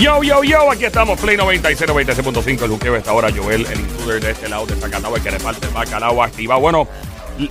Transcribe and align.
Yo, 0.00 0.22
yo, 0.22 0.42
yo, 0.42 0.70
aquí 0.70 0.86
estamos, 0.86 1.20
Play 1.20 1.36
96, 1.36 1.90
96.5, 1.90 2.62
el 2.64 2.70
juqueo 2.70 2.96
esta 2.96 3.12
hora, 3.12 3.28
Joel, 3.30 3.66
el 3.70 3.80
intruder 3.80 4.20
de 4.22 4.30
este 4.30 4.48
lado 4.48 4.64
de 4.64 4.74
Zacatau, 4.76 5.14
el 5.14 5.22
que 5.22 5.30
falta 5.32 5.66
el 5.66 5.74
bacalao 5.74 6.22
activa. 6.22 6.56
Bueno, 6.56 6.88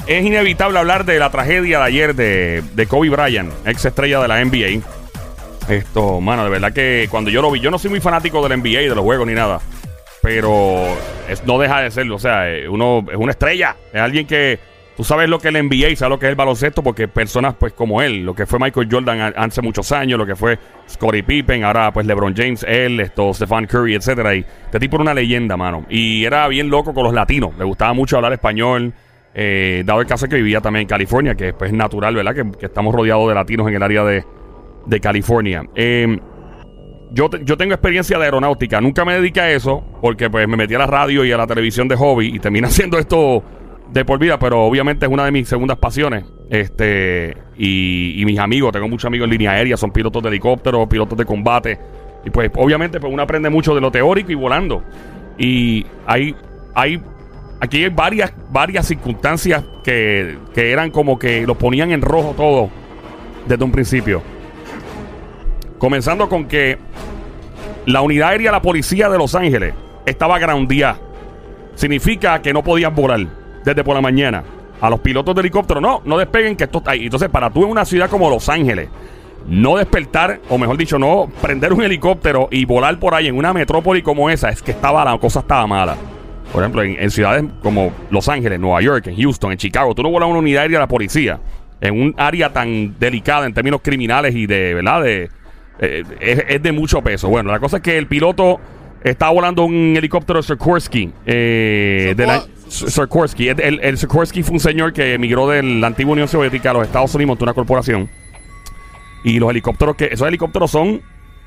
es 0.08 0.26
inevitable 0.26 0.80
hablar 0.80 1.06
de 1.06 1.20
la 1.20 1.30
tragedia 1.30 1.78
de 1.80 1.86
ayer 1.86 2.16
de, 2.16 2.64
de 2.74 2.88
Kobe 2.88 3.10
Bryant, 3.10 3.54
ex 3.68 3.86
estrella 3.86 4.20
de 4.22 4.28
la 4.28 4.44
NBA. 4.44 4.82
Esto, 5.72 6.20
mano, 6.22 6.44
de 6.44 6.50
verdad 6.50 6.74
que 6.74 7.08
cuando 7.12 7.30
yo 7.30 7.44
lo 7.44 7.52
vi, 7.52 7.60
yo 7.60 7.70
no 7.70 7.78
soy 7.78 7.92
muy 7.92 8.00
fanático 8.02 8.42
del 8.48 8.60
NBA, 8.60 8.80
de 8.80 8.96
los 8.96 9.02
juegos 9.04 9.28
ni 9.28 9.34
nada, 9.36 9.60
pero 10.24 10.88
es- 11.30 11.44
no 11.46 11.60
deja 11.60 11.82
de 11.82 11.92
serlo, 11.92 12.16
o 12.16 12.20
sea, 12.20 12.50
eh, 12.50 12.68
uno 12.68 13.06
es 13.12 13.18
una 13.18 13.32
estrella, 13.32 13.76
es 13.94 14.02
alguien 14.02 14.26
que 14.26 14.58
tú 15.00 15.06
sabes 15.06 15.30
lo 15.30 15.40
que 15.40 15.48
el 15.48 15.54
NBA 15.54 15.92
y 15.92 15.96
sabes 15.96 16.10
lo 16.10 16.20
que 16.20 16.26
es 16.26 16.32
el 16.32 16.36
baloncesto 16.36 16.84
porque 16.84 17.08
personas 17.08 17.56
pues 17.58 17.72
como 17.72 18.02
él, 18.02 18.26
lo 18.26 18.36
que 18.36 18.46
fue 18.46 18.60
Michael 18.60 18.90
Jordan 18.92 19.34
hace 19.34 19.62
muchos 19.62 19.94
años, 19.94 20.20
lo 20.20 20.26
que 20.26 20.36
fue 20.36 20.60
Scottie 20.90 21.24
Pippen, 21.24 21.64
ahora 21.64 21.94
pues 21.94 22.06
LeBron 22.06 22.36
James, 22.36 22.66
él, 22.68 23.00
esto, 23.00 23.34
Stephen 23.34 23.66
Curry, 23.66 23.96
etcétera, 23.96 24.36
y 24.36 24.40
este 24.40 24.78
tipo 24.78 24.98
era 24.98 25.04
una 25.04 25.14
leyenda, 25.14 25.56
mano, 25.56 25.86
y 25.90 26.26
era 26.26 26.46
bien 26.50 26.70
loco 26.70 26.94
con 26.94 27.06
los 27.06 27.14
latinos, 27.14 27.58
le 27.58 27.64
gustaba 27.64 27.94
mucho 27.94 28.18
hablar 28.18 28.34
español. 28.34 28.94
eh, 29.34 29.84
dado 29.86 30.02
el 30.02 30.06
caso 30.06 30.28
que 30.28 30.36
vivía 30.36 30.60
también 30.60 30.82
en 30.82 30.90
California, 30.90 31.34
que 31.34 31.54
pues, 31.54 31.72
es 31.72 31.78
natural, 31.78 32.16
¿verdad? 32.16 32.36
Que, 32.36 32.66
estamos 32.66 32.94
rodeados 32.94 33.30
de 33.30 33.36
latinos 33.36 33.70
en 33.70 33.76
el 33.76 33.84
área 33.84 34.04
de, 34.04 34.26
de 34.86 35.00
California. 35.00 35.64
Eh, 35.76 36.20
yo, 37.12 37.30
yo 37.46 37.56
tengo 37.56 37.74
experiencia 37.74 38.18
de 38.18 38.26
aeronáutica. 38.26 38.82
Nunca 38.82 39.06
me 39.06 39.14
dediqué 39.14 39.40
a 39.40 39.50
eso 39.50 39.82
porque 40.02 40.30
pues 40.30 40.46
me 40.46 40.58
metí 40.58 40.76
a 40.76 40.80
la 40.80 40.88
radio 40.88 41.24
y 41.24 41.32
a 41.32 41.38
la 41.38 41.48
televisión 41.48 41.88
de 41.88 41.96
hobby 41.96 42.36
y 42.36 42.40
terminé 42.40 42.68
haciendo 42.68 42.98
esto 43.00 43.46
de 43.92 44.06
por 44.06 44.20
vida, 44.20 44.38
pero 44.40 44.64
obviamente 44.64 45.06
es 45.06 45.12
una 45.12 45.26
de 45.26 45.32
mis 45.32 45.48
segundas 45.48 45.78
pasiones. 45.78 46.26
Este 46.50 47.36
y, 47.58 48.24
mis 48.26 48.40
amigos, 48.40 48.72
tengo 48.72 48.88
muchos 48.88 49.06
amigos 49.06 49.26
en 49.26 49.32
línea 49.32 49.52
aérea, 49.52 49.78
son 49.78 49.92
pilotos 49.92 50.24
de 50.24 50.30
helicópteros, 50.30 50.88
pilotos 50.88 51.18
de 51.18 51.26
combate. 51.26 51.80
Y 52.26 52.30
pues 52.30 52.52
obviamente 52.56 53.00
pues 53.00 53.12
uno 53.12 53.24
aprende 53.24 53.50
mucho 53.50 53.74
de 53.76 53.82
lo 53.82 53.92
teórico 53.92 54.32
y 54.32 54.36
volando. 54.36 54.84
Y 55.38 55.86
hay, 56.06 56.36
hay 56.76 57.02
aquí 57.60 57.84
hay 57.84 57.90
varias, 57.90 58.34
varias 58.52 58.88
circunstancias 58.88 59.64
que, 59.84 60.38
que 60.54 60.72
eran 60.72 60.92
como 60.92 61.18
que 61.18 61.46
los 61.46 61.58
ponían 61.58 61.92
en 61.92 62.02
rojo 62.02 62.34
todo 62.36 62.70
desde 63.48 63.64
un 63.64 63.72
principio. 63.72 64.22
Comenzando 65.78 66.28
con 66.28 66.46
que 66.46 66.78
la 67.86 68.02
unidad 68.02 68.30
aérea 68.30 68.52
de 68.52 68.58
la 68.58 68.62
policía 68.62 69.10
de 69.10 69.18
Los 69.18 69.34
Ángeles 69.34 69.74
estaba 70.06 70.38
groundeada. 70.40 71.00
Significa 71.76 72.42
que 72.42 72.52
no 72.52 72.62
podían 72.64 72.94
volar 72.94 73.39
desde 73.64 73.84
por 73.84 73.96
la 73.96 74.02
mañana. 74.02 74.44
A 74.82 74.90
los 74.90 75.00
pilotos 75.02 75.36
de 75.36 75.42
helicóptero, 75.42 75.82
no, 75.82 76.02
no 76.06 76.18
despeguen 76.18 76.56
que 76.56 76.64
esto 76.64 76.78
está 76.78 76.92
ahí. 76.92 77.06
Entonces, 77.06 77.30
para 77.30 77.50
tú 77.50 77.64
en 77.66 77.72
una 77.72 77.86
ciudad 77.86 78.10
como 78.10 78.30
Los 78.30 78.48
Ángeles, 78.48 78.90
no 79.48 79.78
despertar, 79.78 80.40
o 80.50 80.58
mejor 80.58 80.78
dicho, 80.78 80.98
no 80.98 81.30
prender 81.42 81.74
un 81.74 81.84
helicóptero 81.84 82.48
y 82.52 82.66
volar 82.66 82.98
por 83.00 83.14
ahí 83.14 83.28
en 83.28 83.38
una 83.38 83.54
metrópoli 83.54 84.02
como 84.02 84.30
esa, 84.30 84.50
es 84.50 84.62
que 84.62 84.72
estaba 84.72 85.04
la 85.04 85.18
cosa 85.18 85.40
estaba 85.40 85.68
mala. 85.68 85.96
Por 86.54 86.64
ejemplo, 86.64 86.82
en, 86.82 86.96
en 87.00 87.12
ciudades 87.12 87.44
como 87.62 87.92
Los 88.10 88.30
Ángeles, 88.30 88.60
Nueva 88.60 88.82
York, 88.82 89.08
en 89.08 89.18
Houston, 89.18 89.52
en 89.52 89.58
Chicago, 89.58 89.94
tú 89.94 90.02
no 90.02 90.10
volas 90.10 90.30
una 90.30 90.40
unidad 90.40 90.64
aérea 90.64 90.80
de 90.80 90.84
la 90.84 90.88
policía 90.88 91.40
en 91.82 92.00
un 92.00 92.14
área 92.18 92.52
tan 92.52 92.98
delicada 93.00 93.46
en 93.46 93.54
términos 93.54 93.82
criminales 93.84 94.36
y 94.36 94.46
de, 94.48 94.74
¿verdad? 94.74 95.04
De, 95.04 95.30
eh, 95.80 96.04
es, 96.20 96.44
es 96.48 96.64
de 96.64 96.72
mucho 96.72 97.02
peso. 97.02 97.30
Bueno, 97.30 97.52
la 97.52 97.60
cosa 97.60 97.78
es 97.78 97.84
que 97.84 97.98
el 97.98 98.08
piloto 98.08 98.60
estaba 99.04 99.32
volando 99.32 99.64
un 99.64 99.96
helicóptero 99.96 100.42
Sikorsky. 100.44 101.12
Eh, 101.26 102.14
de 102.18 102.26
la, 102.26 102.44
Sikorsky. 102.70 103.50
El, 103.50 103.60
el, 103.62 103.80
el 103.82 103.98
Sikorsky 103.98 104.44
fue 104.44 104.54
un 104.54 104.60
señor 104.60 104.94
que 104.94 105.14
emigró 105.14 105.48
de 105.50 105.62
la 105.64 105.88
antigua 105.88 106.14
Unión 106.14 106.28
Soviética 106.28 106.72
a 106.72 106.74
los 106.74 106.84
Estados 106.84 107.14
Unidos, 107.16 107.30
montó 107.30 107.46
una 107.46 107.54
corporación. 107.54 108.10
Y 109.24 109.40
los 109.40 109.50
helicópteros 109.50 109.96
que 109.96 110.06
esos 110.12 110.28
helicópteros 110.28 110.72
son, 110.72 111.02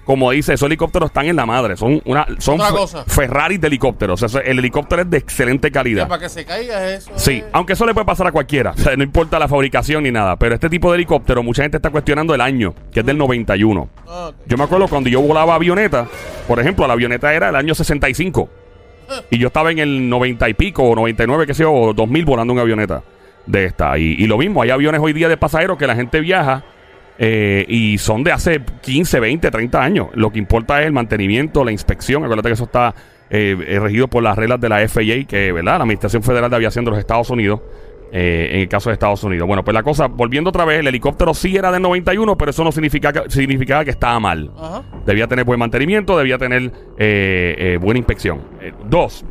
como 0.05 0.31
dice, 0.31 0.53
esos 0.53 0.67
helicópteros 0.67 1.09
están 1.09 1.25
en 1.27 1.37
la 1.37 1.47
madre. 1.47 1.77
Son 1.77 2.03
una, 2.05 2.27
son 2.39 2.56
Otra 2.56 2.67
fe- 2.67 2.75
cosa. 2.77 3.05
Ferraris 3.06 3.61
de 3.61 3.69
helicópteros. 3.69 4.23
O 4.23 4.28
sea, 4.28 4.43
el 4.43 4.59
helicóptero 4.59 5.03
es 5.03 5.10
de 5.10 5.16
excelente 5.16 5.69
Ya, 5.69 5.72
calidad. 5.72 6.09
para 6.09 6.21
que 6.21 6.28
se 6.28 6.44
caiga 6.44 6.91
eso. 6.93 7.10
Sí, 7.16 7.37
es- 7.39 7.44
aunque 7.53 7.72
eso 7.72 7.87
le 7.87 7.94
puede 7.94 8.04
pasar 8.04 8.27
a 8.27 8.33
cualquiera. 8.33 8.72
O 8.72 8.77
sea, 8.77 8.94
no 8.97 9.03
importa 9.04 9.39
la 9.39 9.49
fabricación 9.49 10.03
ni 10.03 10.10
nada. 10.10 10.37
Pero 10.37 10.54
este 10.54 10.69
tipo 10.69 10.91
de 10.93 10.97
helicóptero, 10.97 11.43
mucha 11.43 11.62
gente 11.62 11.78
está 11.78 11.89
cuestionando 11.89 12.34
el 12.34 12.43
año, 12.43 12.75
que 12.93 13.00
es 13.00 13.06
del 13.06 13.16
91. 13.16 13.89
Ah. 14.06 14.33
Yo 14.47 14.59
me 14.59 14.65
acuerdo 14.65 14.87
cuando 14.89 15.09
yo 15.09 15.22
volaba 15.22 15.54
avioneta, 15.54 16.06
por 16.47 16.60
ejemplo, 16.60 16.87
la 16.87 16.93
avioneta 16.93 17.33
era 17.33 17.49
el 17.49 17.56
año 17.56 17.75
65. 17.75 18.50
Y 19.31 19.39
yo 19.39 19.49
estaba 19.49 19.71
en 19.71 19.79
el 19.79 20.09
90 20.09 20.49
y 20.49 20.55
pico, 20.55 20.85
o 20.85 20.95
99, 20.95 21.47
qué 21.47 21.55
sé 21.55 21.63
yo, 21.63 21.73
o 21.73 21.95
2000 21.95 22.25
volando 22.25 22.53
una 22.53 22.63
avioneta 22.63 23.03
de 23.47 23.65
esta. 23.65 23.99
Y, 23.99 24.17
y 24.19 24.27
lo 24.27 24.39
mismo, 24.39 24.63
hay 24.63 24.71
aviones 24.71 25.01
hoy 25.01 25.13
día 25.13 25.29
de 25.29 25.37
pasajeros 25.37 25.79
que 25.79 25.87
la 25.87 25.95
gente 25.95 26.21
viaja 26.21 26.65
eh, 27.19 27.65
y 27.69 27.99
son 27.99 28.25
de 28.25 28.33
hace 28.33 28.61
15, 28.81 29.21
20, 29.21 29.51
30 29.51 29.83
años. 29.83 30.09
Lo 30.15 30.33
que 30.33 30.39
importa 30.39 30.81
es 30.81 30.87
el 30.87 30.93
mantenimiento, 30.93 31.65
la 31.65 31.73
inspección. 31.73 32.25
Acuérdate 32.25 32.49
que 32.49 32.55
eso 32.55 32.65
está 32.65 32.95
eh, 33.31 33.57
eh, 33.67 33.81
regido 33.81 34.09
por 34.09 34.23
las 34.23 34.37
reglas 34.37 34.61
de 34.61 34.69
la 34.69 34.89
FAA, 34.89 35.25
que 35.29 35.53
¿verdad? 35.53 35.79
la 35.79 35.84
Administración 35.84 36.23
Federal 36.23 36.51
de 36.51 36.57
Aviación 36.57 36.84
de 36.84 36.91
los 36.91 36.99
Estados 36.99 37.31
Unidos. 37.31 37.61
Eh, 38.15 38.50
en 38.53 38.61
el 38.61 38.69
caso 38.69 38.91
de 38.91 38.95
Estados 38.95 39.25
Unidos. 39.25 39.49
Bueno, 39.49 39.65
pues 39.65 39.75
la 39.75 39.83
cosa, 39.83 40.06
volviendo 40.06 40.50
otra 40.50 40.67
vez, 40.67 40.81
el 40.81 40.87
helicóptero 40.87 41.33
sí 41.33 41.56
era 41.56 41.73
del 41.73 41.81
91, 41.81 42.37
pero 42.37 42.50
eso 42.50 42.62
no 42.62 42.71
significa, 42.71 43.25
significaba 43.28 43.84
que 43.84 43.91
estaba 43.91 44.21
mal. 44.21 44.50
Ajá. 44.55 44.83
Debía 45.06 45.27
tener 45.27 45.47
buen 45.47 45.59
mantenimiento, 45.59 46.19
debía 46.19 46.37
tener 46.37 46.71
eh, 46.99 47.55
eh, 47.59 47.78
buena 47.81 47.99
inspección. 47.99 48.43
Dos, 48.87 49.25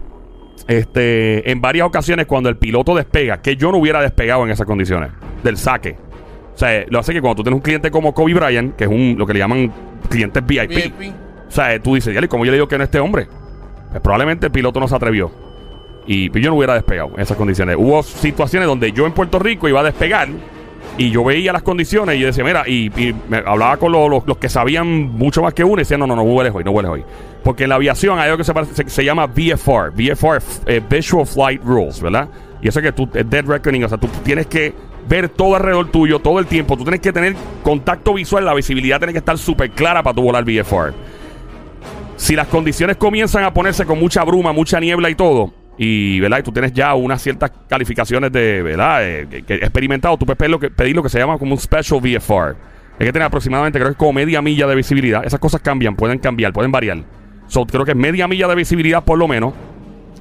este, 0.68 1.52
en 1.52 1.62
varias 1.62 1.86
ocasiones 1.86 2.26
cuando 2.26 2.50
el 2.50 2.58
piloto 2.58 2.96
despega, 2.96 3.40
que 3.42 3.56
yo 3.56 3.72
no 3.72 3.78
hubiera 3.78 4.02
despegado 4.02 4.44
en 4.46 4.50
esas 4.50 4.66
condiciones, 4.66 5.12
del 5.44 5.58
saque. 5.58 5.96
O 6.56 6.58
sea, 6.58 6.84
lo 6.90 7.00
hace 7.00 7.14
que 7.14 7.22
cuando 7.22 7.36
tú 7.36 7.44
tienes 7.44 7.58
un 7.58 7.62
cliente 7.62 7.92
como 7.92 8.14
Kobe 8.16 8.34
Bryant, 8.34 8.76
que 8.76 8.86
es 8.86 8.90
un 8.90 9.16
lo 9.16 9.28
que 9.28 9.34
le 9.34 9.40
llaman 9.40 9.72
clientes 10.10 10.44
VIP, 10.46 10.70
VIP. 10.70 11.14
o 11.48 11.52
sea, 11.52 11.80
tú 11.80 11.96
dices, 11.96 12.16
¿y 12.20 12.28
cómo 12.28 12.46
yo 12.46 12.52
le 12.52 12.58
digo 12.58 12.68
que 12.68 12.80
no 12.80 12.84
este 12.84 13.00
hombre? 13.00 13.28
Pues 13.92 14.02
probablemente 14.02 14.48
el 14.48 14.52
piloto 14.52 14.80
no 14.80 14.88
se 14.88 14.96
atrevió. 14.96 15.51
Y 16.08 16.30
pues, 16.30 16.44
yo 16.44 16.50
no 16.50 16.58
hubiera 16.58 16.74
despegado 16.74 17.12
en 17.16 17.22
esas 17.22 17.38
condiciones. 17.38 17.76
Hubo 17.78 18.02
situaciones 18.04 18.68
donde 18.68 18.92
yo 18.92 19.06
en 19.06 19.14
Puerto 19.14 19.40
Rico 19.40 19.68
iba 19.68 19.80
a 19.82 19.84
despegar 19.84 20.30
y 20.98 21.10
yo 21.12 21.24
veía 21.24 21.54
las 21.54 21.62
condiciones 21.62 22.18
y 22.18 22.22
decía, 22.22 22.44
mira, 22.44 22.68
y, 22.68 22.92
me 23.30 23.38
hablaba 23.38 23.78
con 23.78 23.92
los, 23.92 24.26
los- 24.26 24.38
que 24.38 24.50
sabían 24.50 24.88
mucho 24.88 25.42
más 25.42 25.54
que 25.54 25.64
uno 25.64 25.76
y 25.76 25.78
decían, 25.80 26.00
no, 26.00 26.08
no, 26.08 26.16
no 26.16 26.24
hueles 26.24 26.54
hoy, 26.54 26.64
no 26.64 26.72
hueles 26.72 26.92
hoy. 26.92 27.04
Porque 27.44 27.64
en 27.64 27.70
la 27.70 27.76
aviación 27.76 28.20
hay 28.20 28.26
algo 28.30 28.38
que 28.38 28.44
se, 28.44 28.90
se 28.90 29.06
llama 29.06 29.26
VFR, 29.28 29.92
VFR, 29.92 30.42
eh, 30.66 30.82
Visual 30.90 31.26
Flight 31.26 31.64
Rules, 31.64 32.02
¿verdad? 32.02 32.28
Y 32.62 32.68
eso 32.68 32.80
es 32.80 32.86
que 32.86 32.92
tú, 32.92 33.10
es 33.14 33.28
Dead 33.30 33.46
Reckoning, 33.46 33.84
o 33.86 33.90
sea, 33.90 33.98
tú 33.98 34.08
tienes 34.24 34.48
que 34.48 34.74
ver 35.08 35.30
todo 35.30 35.56
alrededor 35.56 35.90
tuyo 35.90 36.20
todo 36.20 36.40
el 36.40 36.46
tiempo, 36.46 36.78
tú 36.78 36.84
tienes 36.84 37.00
que 37.02 37.12
tener 37.12 37.36
contacto 37.64 38.14
visual, 38.14 38.46
la 38.46 38.54
visibilidad 38.54 39.00
tiene 39.00 39.14
que 39.14 39.20
estar 39.20 39.38
súper 39.38 39.72
clara 39.72 40.04
para 40.04 40.14
tú 40.16 40.22
volar 40.22 40.44
VFR 40.44 40.94
si 42.16 42.36
las 42.36 42.48
condiciones 42.48 42.98
comienzan 42.98 43.44
a 43.44 43.52
ponerse 43.52 43.84
con 43.84 44.00
mucha 44.00 44.24
bruma, 44.24 44.54
mucha 44.54 44.80
niebla 44.80 45.10
y 45.10 45.16
todo, 45.16 45.52
y, 45.78 46.20
¿verdad? 46.20 46.40
y 46.40 46.44
tú 46.44 46.52
tienes 46.52 46.74
ya 46.74 46.94
unas 46.94 47.22
ciertas 47.22 47.52
calificaciones 47.68 48.32
de 48.32 48.62
¿verdad? 48.62 49.08
Eh, 49.08 49.44
que, 49.46 49.56
experimentado, 49.56 50.18
tú 50.18 50.26
puedes 50.26 50.38
pedir 50.38 50.52
lo, 50.52 50.60
que, 50.60 50.70
pedir 50.70 50.96
lo 50.96 51.04
que 51.04 51.10
se 51.10 51.20
llama 51.20 51.38
como 51.38 51.54
un 51.54 51.60
Special 51.60 52.00
VFR. 52.02 52.56
Hay 53.00 53.06
que 53.08 53.14
tener 53.14 53.26
aproximadamente, 53.26 53.80
creo 53.80 53.92
que 53.92 53.98
como 53.98 54.14
media 54.14 54.42
milla 54.42 54.68
de 54.68 54.76
visibilidad. 54.76 55.26
Esas 55.26 55.40
cosas 55.40 55.62
cambian, 55.62 55.96
pueden 55.96 56.20
cambiar, 56.20 56.54
pueden 56.54 56.72
variar. 56.72 57.00
So, 57.48 57.66
creo 57.66 57.84
que 57.84 57.92
es 57.92 57.98
media 57.98 58.28
milla 58.28 58.48
de 58.48 58.56
visibilidad 58.56 59.04
por 59.04 59.18
lo 59.18 59.28
menos. 59.28 59.54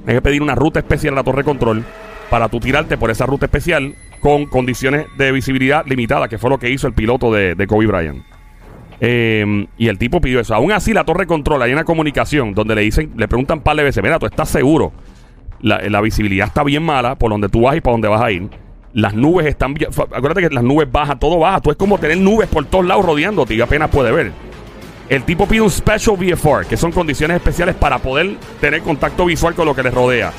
Hay 0.07 0.15
que 0.15 0.21
pedir 0.21 0.41
una 0.41 0.55
ruta 0.55 0.79
especial 0.79 1.13
a 1.13 1.17
la 1.17 1.23
torre 1.23 1.39
de 1.39 1.43
control 1.43 1.85
para 2.29 2.49
tú 2.49 2.59
tirarte 2.59 2.97
por 2.97 3.11
esa 3.11 3.25
ruta 3.25 3.45
especial 3.45 3.93
con 4.19 4.45
condiciones 4.45 5.05
de 5.17 5.31
visibilidad 5.31 5.85
limitada, 5.85 6.27
que 6.27 6.37
fue 6.37 6.49
lo 6.49 6.57
que 6.57 6.69
hizo 6.69 6.87
el 6.87 6.93
piloto 6.93 7.31
de, 7.31 7.67
Kobe 7.67 7.87
Bryant. 7.87 8.23
Eh, 8.99 9.67
y 9.77 9.87
el 9.87 9.97
tipo 9.97 10.21
pidió 10.21 10.39
eso. 10.39 10.55
Aún 10.55 10.71
así, 10.71 10.93
la 10.93 11.03
torre 11.03 11.21
de 11.21 11.27
control, 11.27 11.61
hay 11.61 11.73
una 11.73 11.83
comunicación 11.83 12.53
donde 12.53 12.75
le 12.75 12.81
dicen, 12.81 13.11
le 13.17 13.27
preguntan 13.27 13.59
un 13.59 13.63
par 13.63 13.75
de 13.75 13.83
veces, 13.83 14.01
mira, 14.01 14.17
tú 14.17 14.25
estás 14.25 14.49
seguro. 14.49 14.93
La, 15.61 16.01
visibilidad 16.01 16.47
está 16.47 16.63
bien 16.63 16.83
mala 16.83 17.15
por 17.15 17.31
donde 17.31 17.49
tú 17.49 17.61
vas 17.61 17.75
y 17.75 17.81
para 17.81 17.93
donde 17.93 18.07
vas 18.07 18.21
a 18.21 18.31
ir. 18.31 18.49
Las 18.93 19.13
nubes 19.13 19.45
están 19.45 19.73
Acuérdate 19.73 20.41
que 20.41 20.53
las 20.53 20.63
nubes 20.63 20.91
bajan, 20.91 21.19
todo 21.19 21.39
baja. 21.39 21.61
Tú 21.61 21.71
es 21.71 21.77
como 21.77 21.97
tener 21.97 22.17
nubes 22.17 22.47
por 22.49 22.65
todos 22.65 22.85
lados 22.85 23.05
rodeándote 23.05 23.53
y 23.53 23.61
apenas 23.61 23.89
puede 23.89 24.11
ver. 24.11 24.31
El 25.07 25.23
tipo 25.23 25.45
pide 25.45 25.61
un 25.61 25.69
Special 25.69 26.15
VFR, 26.15 26.65
que 26.67 26.77
son 26.77 26.91
condiciones 26.91 27.35
especiales 27.35 27.75
para 27.75 27.99
poder 27.99 28.37
tener 28.59 28.81
contacto 28.81 29.25
visual 29.25 29.53
con 29.53 29.65
lo 29.65 29.75
que 29.75 29.83
les 29.83 29.93
rodea. 29.93 30.31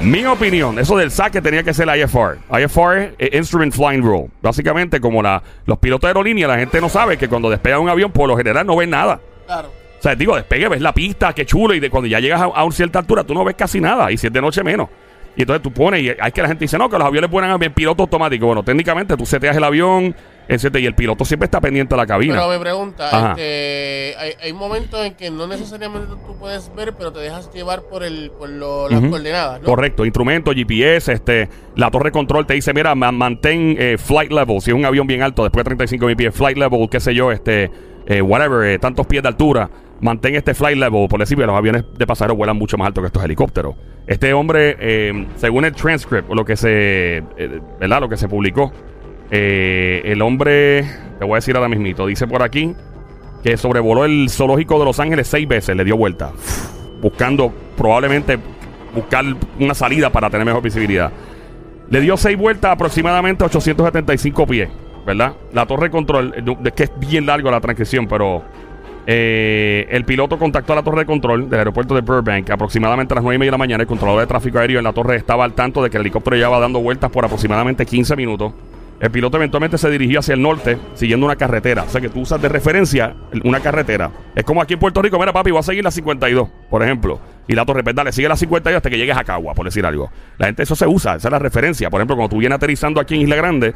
Mi 0.00 0.24
opinión, 0.26 0.78
eso 0.78 0.96
del 0.96 1.10
saque 1.10 1.40
tenía 1.40 1.62
que 1.62 1.72
ser 1.72 1.88
IFR. 1.88 2.38
IFR 2.50 3.14
es 3.18 3.34
Instrument 3.34 3.74
Flying 3.74 4.02
Rule. 4.02 4.28
Básicamente, 4.42 5.00
como 5.00 5.22
la, 5.22 5.42
los 5.64 5.78
pilotos 5.78 6.02
de 6.02 6.08
aerolínea, 6.08 6.48
la 6.48 6.58
gente 6.58 6.80
no 6.80 6.88
sabe 6.88 7.16
que 7.16 7.28
cuando 7.28 7.48
despega 7.48 7.78
un 7.78 7.88
avión, 7.88 8.12
por 8.12 8.28
lo 8.28 8.36
general 8.36 8.66
no 8.66 8.76
ven 8.76 8.90
nada. 8.90 9.20
Claro. 9.46 9.85
Sea, 10.06 10.14
digo, 10.14 10.36
despegue, 10.36 10.68
ves 10.68 10.80
la 10.80 10.92
pista, 10.94 11.32
qué 11.32 11.44
chulo, 11.44 11.74
y 11.74 11.80
de 11.80 11.90
cuando 11.90 12.06
ya 12.06 12.20
llegas 12.20 12.40
a, 12.40 12.44
a 12.44 12.62
una 12.64 12.72
cierta 12.74 13.00
altura, 13.00 13.24
tú 13.24 13.34
no 13.34 13.44
ves 13.44 13.56
casi 13.56 13.80
nada, 13.80 14.12
y 14.12 14.16
si 14.16 14.28
es 14.28 14.32
de 14.32 14.40
noche 14.40 14.62
menos. 14.62 14.88
Y 15.34 15.42
entonces 15.42 15.62
tú 15.62 15.72
pones, 15.72 16.00
y 16.00 16.10
hay 16.18 16.30
que 16.32 16.40
la 16.42 16.48
gente 16.48 16.64
dice, 16.64 16.78
no, 16.78 16.88
que 16.88 16.96
los 16.96 17.06
aviones 17.08 17.28
ponen 17.28 17.50
en 17.60 17.72
piloto 17.74 18.04
automático. 18.04 18.46
Bueno, 18.46 18.62
técnicamente 18.62 19.16
tú 19.16 19.26
seteas 19.26 19.56
el 19.56 19.64
avión, 19.64 20.14
etcétera, 20.48 20.80
y 20.80 20.86
el 20.86 20.94
piloto 20.94 21.24
siempre 21.24 21.46
está 21.46 21.60
pendiente 21.60 21.94
de 21.94 21.96
la 22.00 22.06
cabina. 22.06 22.34
Pero 22.36 22.48
me 22.48 22.58
pregunta, 22.60 23.30
este, 23.30 24.14
hay, 24.16 24.32
hay 24.40 24.52
momentos 24.52 25.04
en 25.04 25.14
que 25.14 25.28
no 25.30 25.46
necesariamente 25.48 26.06
tú 26.24 26.36
puedes 26.38 26.72
ver, 26.74 26.94
pero 26.96 27.12
te 27.12 27.18
dejas 27.18 27.52
llevar 27.52 27.82
por 27.82 28.04
el 28.04 28.30
por 28.38 28.48
lo- 28.48 28.88
las 28.88 29.00
Ujú. 29.00 29.10
coordenadas, 29.10 29.60
¿no? 29.60 29.66
Correcto, 29.66 30.04
instrumentos, 30.06 30.54
GPS, 30.54 31.12
este, 31.12 31.48
la 31.74 31.90
torre 31.90 32.04
de 32.10 32.12
control 32.12 32.46
te 32.46 32.54
dice, 32.54 32.72
mira, 32.72 32.94
ma- 32.94 33.10
mantén 33.12 33.74
eh, 33.78 33.96
flight 33.98 34.30
level, 34.30 34.60
si 34.62 34.70
es 34.70 34.74
un 34.76 34.84
avión 34.86 35.06
bien 35.08 35.22
alto, 35.22 35.42
después 35.42 35.64
de 35.64 35.70
35 35.70 36.06
mil 36.06 36.16
pies, 36.16 36.32
flight 36.32 36.56
level, 36.56 36.88
qué 36.88 37.00
sé 37.00 37.12
yo, 37.12 37.32
este, 37.32 37.70
eh, 38.06 38.22
whatever, 38.22 38.70
eh, 38.70 38.78
tantos 38.78 39.04
pies 39.06 39.20
de 39.22 39.28
altura, 39.28 39.68
mantén 40.00 40.34
este 40.34 40.54
flight 40.54 40.78
level, 40.78 41.08
por 41.08 41.20
decir, 41.20 41.38
los 41.38 41.56
aviones 41.56 41.84
de 41.96 42.06
pasajeros 42.06 42.36
vuelan 42.36 42.56
mucho 42.56 42.76
más 42.76 42.88
alto 42.88 43.00
que 43.00 43.06
estos 43.08 43.24
helicópteros. 43.24 43.74
Este 44.06 44.32
hombre, 44.32 44.76
eh, 44.78 45.26
según 45.36 45.64
el 45.64 45.74
transcript, 45.74 46.30
lo 46.30 46.44
que 46.44 46.56
se, 46.56 47.18
eh, 47.18 47.60
¿verdad? 47.80 48.00
Lo 48.00 48.08
que 48.08 48.16
se 48.16 48.28
publicó, 48.28 48.72
eh, 49.30 50.02
el 50.04 50.22
hombre, 50.22 50.82
te 51.18 51.24
voy 51.24 51.32
a 51.32 51.36
decir 51.36 51.56
ahora 51.56 51.68
mismito, 51.68 52.06
dice 52.06 52.26
por 52.26 52.42
aquí 52.42 52.74
que 53.42 53.56
sobrevoló 53.56 54.04
el 54.04 54.28
zoológico 54.30 54.78
de 54.78 54.84
Los 54.84 55.00
Ángeles 55.00 55.28
seis 55.28 55.46
veces, 55.46 55.76
le 55.76 55.84
dio 55.84 55.96
vuelta, 55.96 56.32
buscando 57.00 57.52
probablemente 57.76 58.38
buscar 58.94 59.24
una 59.60 59.74
salida 59.74 60.10
para 60.10 60.30
tener 60.30 60.46
mejor 60.46 60.62
visibilidad. 60.62 61.12
Le 61.88 62.00
dio 62.00 62.16
seis 62.16 62.36
vueltas 62.36 62.72
aproximadamente 62.72 63.44
875 63.44 64.46
pies, 64.46 64.68
¿verdad? 65.06 65.34
La 65.52 65.66
torre 65.66 65.90
control, 65.90 66.34
es 66.64 66.72
que 66.72 66.84
es 66.84 66.92
bien 66.98 67.26
largo 67.26 67.50
la 67.50 67.60
transcripción, 67.60 68.08
pero 68.08 68.42
eh, 69.08 69.86
el 69.90 70.04
piloto 70.04 70.36
contactó 70.36 70.72
a 70.72 70.76
la 70.76 70.82
torre 70.82 71.00
de 71.00 71.06
control 71.06 71.48
del 71.48 71.60
aeropuerto 71.60 71.94
de 71.94 72.00
Burbank 72.00 72.50
aproximadamente 72.50 73.14
a 73.14 73.16
las 73.16 73.22
9 73.22 73.36
y 73.36 73.38
media 73.38 73.48
de 73.48 73.52
la 73.52 73.58
mañana. 73.58 73.82
El 73.82 73.86
controlador 73.86 74.22
de 74.22 74.26
tráfico 74.26 74.58
aéreo 74.58 74.78
en 74.78 74.84
la 74.84 74.92
torre 74.92 75.16
estaba 75.16 75.44
al 75.44 75.54
tanto 75.54 75.82
de 75.82 75.90
que 75.90 75.96
el 75.96 76.00
helicóptero 76.00 76.36
llevaba 76.36 76.58
dando 76.58 76.80
vueltas 76.80 77.10
por 77.10 77.24
aproximadamente 77.24 77.86
15 77.86 78.16
minutos. 78.16 78.52
El 78.98 79.10
piloto 79.10 79.36
eventualmente 79.36 79.76
se 79.78 79.90
dirigió 79.90 80.20
hacia 80.20 80.34
el 80.34 80.42
norte 80.42 80.78
siguiendo 80.94 81.26
una 81.26 81.36
carretera. 81.36 81.84
O 81.84 81.88
sea 81.88 82.00
que 82.00 82.08
tú 82.08 82.20
usas 82.20 82.40
de 82.40 82.48
referencia 82.48 83.14
una 83.44 83.60
carretera. 83.60 84.10
Es 84.34 84.42
como 84.42 84.60
aquí 84.60 84.74
en 84.74 84.80
Puerto 84.80 85.02
Rico, 85.02 85.18
mira 85.18 85.32
papi, 85.32 85.50
voy 85.50 85.60
a 85.60 85.62
seguir 85.62 85.84
la 85.84 85.90
52, 85.90 86.48
por 86.68 86.82
ejemplo. 86.82 87.20
Y 87.46 87.54
la 87.54 87.64
torre, 87.64 87.84
pues 87.84 87.94
dale, 87.94 88.10
sigue 88.10 88.28
la 88.28 88.36
52 88.36 88.78
hasta 88.78 88.90
que 88.90 88.98
llegues 88.98 89.16
a 89.16 89.22
Cagua, 89.22 89.54
por 89.54 89.66
decir 89.66 89.84
algo. 89.86 90.10
La 90.38 90.46
gente 90.46 90.64
eso 90.64 90.74
se 90.74 90.86
usa, 90.86 91.16
esa 91.16 91.28
es 91.28 91.32
la 91.32 91.38
referencia. 91.38 91.90
Por 91.90 92.00
ejemplo, 92.00 92.16
cuando 92.16 92.30
tú 92.30 92.38
vienes 92.38 92.56
aterrizando 92.56 93.00
aquí 93.00 93.14
en 93.14 93.20
Isla 93.20 93.36
Grande 93.36 93.74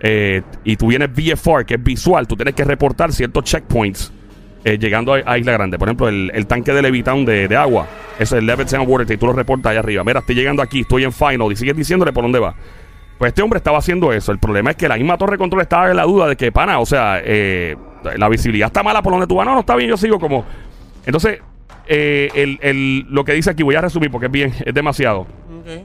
eh, 0.00 0.42
y 0.64 0.74
tú 0.76 0.88
vienes 0.88 1.10
VFR, 1.12 1.66
que 1.66 1.74
es 1.74 1.82
visual, 1.82 2.26
tú 2.26 2.34
tienes 2.34 2.54
que 2.54 2.64
reportar 2.64 3.12
ciertos 3.12 3.44
checkpoints 3.44 4.12
eh, 4.64 4.78
llegando 4.78 5.14
a, 5.14 5.38
Isla 5.38 5.52
Grande. 5.52 5.78
Por 5.78 5.88
ejemplo, 5.88 6.08
el, 6.08 6.46
tanque 6.46 6.72
de 6.72 6.82
Levitown 6.82 7.24
de, 7.24 7.48
de 7.48 7.56
agua. 7.56 7.86
es 8.18 8.32
el 8.32 8.48
Sound 8.68 8.88
Water 8.88 9.10
y 9.10 9.16
tú 9.16 9.26
lo 9.26 9.32
reportas 9.32 9.70
allá 9.70 9.80
arriba. 9.80 10.04
Mira, 10.04 10.20
estoy 10.20 10.34
llegando 10.34 10.62
aquí, 10.62 10.80
estoy 10.80 11.04
en 11.04 11.12
final. 11.12 11.50
Y 11.50 11.56
sigues 11.56 11.76
diciéndole 11.76 12.12
por 12.12 12.22
dónde 12.22 12.38
va. 12.38 12.54
Pues 13.18 13.30
este 13.30 13.42
hombre 13.42 13.58
estaba 13.58 13.78
haciendo 13.78 14.12
eso. 14.12 14.32
El 14.32 14.38
problema 14.38 14.70
es 14.70 14.76
que 14.76 14.88
la 14.88 14.96
misma 14.96 15.16
torre 15.18 15.32
de 15.32 15.38
control 15.38 15.62
estaba 15.62 15.90
en 15.90 15.96
la 15.96 16.04
duda 16.04 16.28
de 16.28 16.36
que, 16.36 16.50
pana, 16.50 16.80
o 16.80 16.86
sea, 16.86 17.20
eh, 17.24 17.76
la 18.16 18.28
visibilidad 18.28 18.66
está 18.66 18.82
mala 18.82 19.02
por 19.02 19.12
donde 19.12 19.26
tú 19.26 19.36
vas. 19.36 19.46
No, 19.46 19.54
no 19.54 19.60
está 19.60 19.76
bien, 19.76 19.90
yo 19.90 19.96
sigo 19.96 20.18
como. 20.18 20.44
Entonces, 21.06 21.40
eh, 21.86 22.30
el, 22.34 22.58
el, 22.62 23.06
lo 23.10 23.24
que 23.24 23.32
dice 23.32 23.50
aquí, 23.50 23.62
voy 23.62 23.74
a 23.74 23.80
resumir 23.80 24.10
porque 24.10 24.26
es 24.26 24.32
bien, 24.32 24.52
es 24.64 24.74
demasiado. 24.74 25.26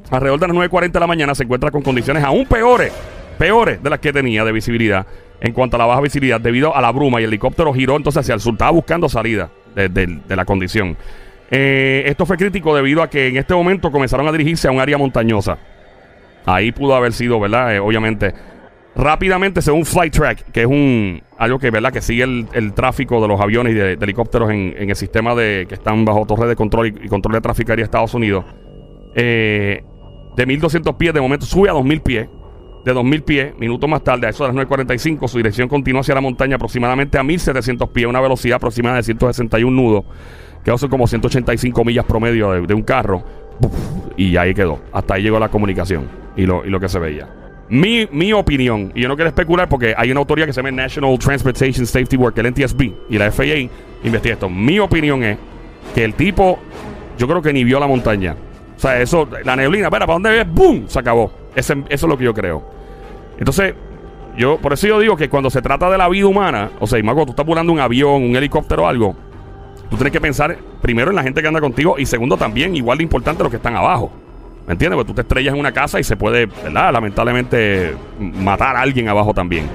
Alrededor 0.09 0.39
de 0.39 0.47
las 0.47 0.57
9.40 0.57 0.91
de 0.91 0.99
la 0.99 1.07
mañana 1.07 1.35
se 1.35 1.43
encuentra 1.43 1.69
con 1.69 1.83
condiciones 1.83 2.23
aún 2.23 2.47
peores, 2.47 2.91
peores 3.37 3.81
de 3.83 3.89
las 3.89 3.99
que 3.99 4.11
tenía 4.11 4.43
de 4.43 4.51
visibilidad 4.51 5.05
en 5.39 5.53
cuanto 5.53 5.75
a 5.75 5.79
la 5.79 5.85
baja 5.85 6.01
visibilidad 6.01 6.41
debido 6.41 6.75
a 6.75 6.81
la 6.81 6.91
bruma 6.91 7.21
y 7.21 7.23
el 7.23 7.29
helicóptero 7.29 7.73
giró 7.73 7.95
entonces 7.95 8.21
hacia 8.21 8.33
el 8.33 8.39
sur. 8.39 8.53
Estaba 8.53 8.71
buscando 8.71 9.07
salida 9.09 9.49
de, 9.75 10.19
la 10.27 10.45
condición. 10.45 10.97
Eh, 11.49 12.03
esto 12.07 12.25
fue 12.25 12.37
crítico 12.37 12.75
debido 12.75 13.01
a 13.01 13.09
que 13.09 13.27
en 13.27 13.37
este 13.37 13.53
momento 13.53 13.91
comenzaron 13.91 14.27
a 14.27 14.31
dirigirse 14.31 14.67
a 14.67 14.71
un 14.71 14.79
área 14.79 14.97
montañosa. 14.97 15.57
Ahí 16.45 16.71
pudo 16.71 16.95
haber 16.95 17.13
sido, 17.13 17.39
¿verdad? 17.39 17.75
Eh, 17.75 17.79
obviamente. 17.79 18.33
Rápidamente, 18.95 19.61
según 19.61 19.85
Flight 19.85 20.11
Track, 20.11 20.51
que 20.51 20.61
es 20.61 20.65
un 20.65 21.21
algo 21.37 21.59
que, 21.59 21.69
¿verdad? 21.69 21.93
que 21.93 22.01
sigue 22.01 22.23
el, 22.23 22.73
tráfico 22.73 23.21
de 23.21 23.27
los 23.27 23.39
aviones 23.39 23.73
y 23.73 23.75
de, 23.75 23.93
helicópteros 23.93 24.49
en, 24.49 24.73
el 24.75 24.95
sistema 24.95 25.35
de 25.35 25.67
que 25.69 25.75
están 25.75 26.03
bajo 26.03 26.25
torre 26.25 26.47
de 26.47 26.55
control 26.55 26.87
y, 26.87 27.07
control 27.07 27.35
de 27.35 27.41
tráfico 27.41 27.71
aéreo 27.71 27.83
de 27.83 27.85
Estados 27.85 28.15
Unidos. 28.15 28.43
Eh, 29.13 29.83
de 30.35 30.45
1200 30.47 30.95
pies, 30.95 31.13
de 31.13 31.21
momento 31.21 31.45
sube 31.45 31.69
a 31.69 31.73
2000 31.73 32.01
pies 32.01 32.27
de 32.83 32.93
2.000 32.93 33.23
pies. 33.23 33.57
Minutos 33.57 33.89
más 33.89 34.03
tarde, 34.03 34.27
a 34.27 34.29
eso 34.29 34.45
de 34.47 34.53
las 34.53 34.67
9.45, 34.67 35.27
su 35.27 35.37
dirección 35.37 35.67
continúa 35.67 36.01
hacia 36.01 36.15
la 36.15 36.21
montaña 36.21 36.55
aproximadamente 36.55 37.17
a 37.17 37.23
1.700 37.23 37.89
pies, 37.89 38.07
una 38.07 38.21
velocidad 38.21 38.57
aproximada 38.57 38.97
de 38.97 39.03
161 39.03 39.75
nudos, 39.75 40.05
que 40.63 40.77
son 40.77 40.89
como 40.89 41.07
185 41.07 41.83
millas 41.83 42.05
promedio 42.05 42.51
de, 42.65 42.73
un 42.73 42.83
carro. 42.83 43.23
Y 44.15 44.37
ahí 44.37 44.53
quedó. 44.53 44.79
Hasta 44.91 45.15
ahí 45.15 45.23
llegó 45.23 45.39
la 45.39 45.49
comunicación 45.49 46.07
y 46.35 46.45
lo, 46.45 46.65
y 46.65 46.69
lo 46.69 46.79
que 46.79 46.89
se 46.89 46.99
veía. 46.99 47.27
Mi, 47.69 48.07
mi, 48.11 48.31
opinión, 48.31 48.93
y 48.95 49.01
yo 49.01 49.09
no 49.09 49.15
quiero 49.15 49.27
especular 49.27 49.67
porque 49.67 49.93
hay 49.97 50.09
una 50.09 50.21
autoridad 50.21 50.47
que 50.47 50.53
se 50.53 50.61
llama 50.61 50.71
National 50.71 51.19
Transportation 51.19 51.85
Safety 51.85 52.15
Work, 52.15 52.37
el 52.37 52.51
NTSB, 52.51 52.81
y 53.09 53.17
la 53.17 53.29
FAA 53.29 53.69
investiga 54.03 54.35
esto. 54.35 54.49
Mi 54.49 54.79
opinión 54.79 55.21
es 55.23 55.37
que 55.93 56.05
el 56.05 56.13
tipo, 56.13 56.59
yo 57.17 57.27
creo 57.27 57.41
que 57.41 57.51
ni 57.51 57.65
vio 57.65 57.79
la 57.79 57.87
montaña. 57.87 58.37
O 58.77 58.79
sea, 58.79 59.01
eso, 59.01 59.27
la 59.43 59.55
neblina, 59.55 59.87
espera, 59.87 60.05
¿para 60.05 60.15
dónde 60.15 60.29
ves? 60.29 60.47
¡Bum! 60.53 60.87
Se 60.87 60.99
acabó. 60.99 61.31
eso 61.55 61.75
es 61.89 62.03
lo 62.03 62.17
que 62.17 62.23
yo 62.23 62.33
creo. 62.33 62.63
Entonces, 63.39 63.73
yo, 64.37 64.59
por 64.59 64.73
eso 64.73 64.87
yo 64.87 64.99
digo 64.99 65.17
que 65.17 65.29
cuando 65.29 65.49
se 65.49 65.63
trata 65.63 65.89
de 65.89 65.97
la 65.97 66.07
vida 66.07 66.27
humana, 66.27 66.69
o 66.79 66.85
sea, 66.85 67.01
cuando 67.01 67.25
tú 67.25 67.31
estás 67.31 67.45
volando 67.45 67.73
un 67.73 67.79
avión, 67.79 68.21
un 68.21 68.35
helicóptero 68.35 68.83
o 68.83 68.87
algo, 68.87 69.15
tú 69.89 69.95
tienes 69.95 70.13
que 70.13 70.21
pensar 70.21 70.55
primero 70.79 71.09
en 71.09 71.15
la 71.15 71.23
gente 71.23 71.41
que 71.41 71.47
anda 71.47 71.59
contigo 71.59 71.95
y 71.97 72.05
segundo 72.05 72.37
también, 72.37 72.75
igual 72.75 72.99
de 72.99 73.03
importante, 73.03 73.41
los 73.41 73.49
que 73.49 73.57
están 73.57 73.75
abajo. 73.75 74.11
¿Me 74.67 74.73
entiendes? 74.73 74.95
Porque 74.95 75.07
tú 75.07 75.15
te 75.15 75.21
estrellas 75.21 75.55
en 75.55 75.59
una 75.59 75.71
casa 75.71 75.99
y 75.99 76.03
se 76.03 76.17
puede, 76.17 76.45
¿verdad? 76.45 76.93
Lamentablemente 76.93 77.95
matar 78.19 78.75
a 78.75 78.81
alguien 78.81 79.09
abajo 79.09 79.33
también. 79.33 79.67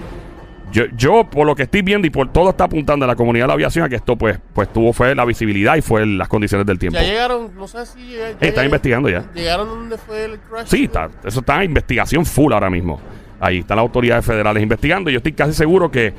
Yo, 0.73 0.85
yo, 0.97 1.29
por 1.29 1.47
lo 1.47 1.55
que 1.55 1.65
estoy 1.65 1.83
viendo 1.83 2.07
y 2.07 2.11
por 2.11 2.33
todo 2.33 2.51
está 2.51 2.65
apuntando 2.65 3.05
a 3.05 3.09
la 3.09 3.15
comunidad 3.15 3.45
de 3.45 3.49
la 3.49 3.55
aviación 3.55 3.85
a 3.85 3.89
que 3.91 3.97
esto 3.97 4.17
pues, 4.17 4.39
pues 4.55 4.73
tuvo 4.73 4.95
fue 4.95 5.15
la 5.15 5.27
visibilidad 5.27 5.77
y 5.77 5.83
fue 5.83 6.07
las 6.07 6.29
condiciones 6.29 6.67
del 6.67 6.79
tiempo. 6.79 6.99
Ya 6.99 7.05
llegaron, 7.05 7.55
no 7.55 7.69
sé 7.69 7.85
si 7.85 8.13
ya, 8.13 8.31
está 8.41 8.65
investigando 8.65 9.11
ya. 9.11 9.31
¿Llegaron 9.35 9.69
donde 9.69 9.99
fue 9.99 10.25
el 10.25 10.41
crash? 10.41 10.69
Sí, 10.69 10.85
está, 10.85 11.11
eso 11.25 11.41
está 11.41 11.59
en 11.59 11.71
investigación 11.71 12.25
full 12.25 12.55
ahora 12.55 12.71
mismo. 12.71 12.99
Ahí 13.39 13.59
están 13.59 13.77
las 13.77 13.83
autoridades 13.83 14.25
federales 14.25 14.63
investigando. 14.63 15.11
Yo 15.11 15.19
estoy 15.19 15.33
casi 15.33 15.53
seguro 15.53 15.91
que 15.91 16.15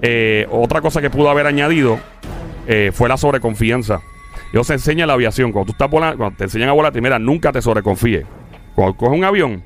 eh, 0.00 0.46
otra 0.50 0.80
cosa 0.80 1.00
que 1.00 1.10
pudo 1.10 1.28
haber 1.28 1.46
añadido 1.46 1.98
eh, 2.68 2.92
fue 2.94 3.08
la 3.08 3.16
sobreconfianza. 3.16 4.00
Yo 4.52 4.62
se 4.62 4.74
enseña 4.74 5.06
la 5.06 5.14
aviación. 5.14 5.50
Cuando 5.50 5.66
tú 5.66 5.72
estás 5.72 5.90
volando, 5.90 6.18
cuando 6.18 6.36
te 6.36 6.44
enseñan 6.44 6.68
a 6.68 6.72
volar, 6.72 6.92
mira, 7.00 7.18
nunca 7.18 7.50
te 7.50 7.60
sobreconfíes. 7.60 8.24
Cuando 8.74 8.96
coges 8.96 9.18
un 9.18 9.24
avión, 9.24 9.62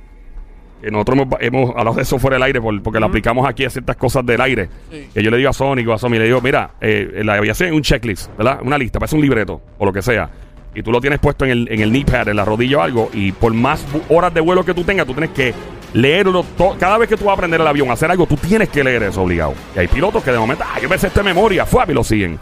nosotros 0.90 1.26
hemos, 1.40 1.70
hablado 1.70 1.94
de 1.94 2.02
eso 2.02 2.18
fuera 2.18 2.36
del 2.36 2.42
aire 2.42 2.60
porque 2.60 2.98
lo 2.98 3.06
aplicamos 3.06 3.48
aquí 3.48 3.64
a 3.64 3.70
ciertas 3.70 3.96
cosas 3.96 4.24
del 4.26 4.40
aire. 4.40 4.68
Que 5.14 5.22
yo 5.22 5.30
le 5.30 5.36
digo 5.36 5.50
a 5.50 5.52
Sonic 5.52 5.88
o 5.88 5.92
a 5.92 5.98
Somi, 5.98 6.18
le 6.18 6.24
digo, 6.24 6.40
mira, 6.40 6.72
eh, 6.80 7.22
la 7.24 7.34
aviación 7.34 7.68
es 7.68 7.74
un 7.74 7.82
checklist, 7.82 8.36
¿verdad? 8.36 8.60
Una 8.62 8.78
lista, 8.78 8.98
parece 8.98 9.16
un 9.16 9.22
libreto 9.22 9.60
o 9.78 9.84
lo 9.84 9.92
que 9.92 10.02
sea. 10.02 10.30
Y 10.74 10.82
tú 10.82 10.90
lo 10.90 11.00
tienes 11.00 11.18
puesto 11.18 11.44
en 11.44 11.50
el, 11.50 11.68
en 11.70 11.80
el 11.80 11.90
knee 11.90 12.04
pad, 12.04 12.28
en 12.28 12.36
la 12.36 12.44
rodilla 12.44 12.78
o 12.78 12.80
algo. 12.82 13.10
Y 13.12 13.32
por 13.32 13.52
más 13.52 13.84
horas 14.08 14.32
de 14.32 14.40
vuelo 14.40 14.64
que 14.64 14.72
tú 14.72 14.84
tengas, 14.84 15.06
tú 15.06 15.12
tienes 15.12 15.30
que 15.30 15.54
leerlo. 15.92 16.44
cada 16.78 16.98
vez 16.98 17.08
que 17.08 17.16
tú 17.16 17.24
vas 17.24 17.32
a 17.32 17.34
aprender 17.34 17.60
el 17.60 17.66
avión, 17.66 17.90
a 17.90 17.92
hacer 17.92 18.10
algo, 18.10 18.26
tú 18.26 18.36
tienes 18.36 18.68
que 18.68 18.82
leer 18.82 19.02
eso 19.02 19.22
obligado. 19.22 19.54
Y 19.76 19.80
hay 19.80 19.88
pilotos 19.88 20.22
que 20.22 20.32
de 20.32 20.38
momento, 20.38 20.64
ah, 20.66 20.80
yo 20.80 20.88
me 20.88 20.98
sé 20.98 21.08
esta 21.08 21.22
memoria, 21.22 21.66
fue 21.66 21.84
y 21.88 21.92
lo 21.92 22.02
siguen. 22.02 22.38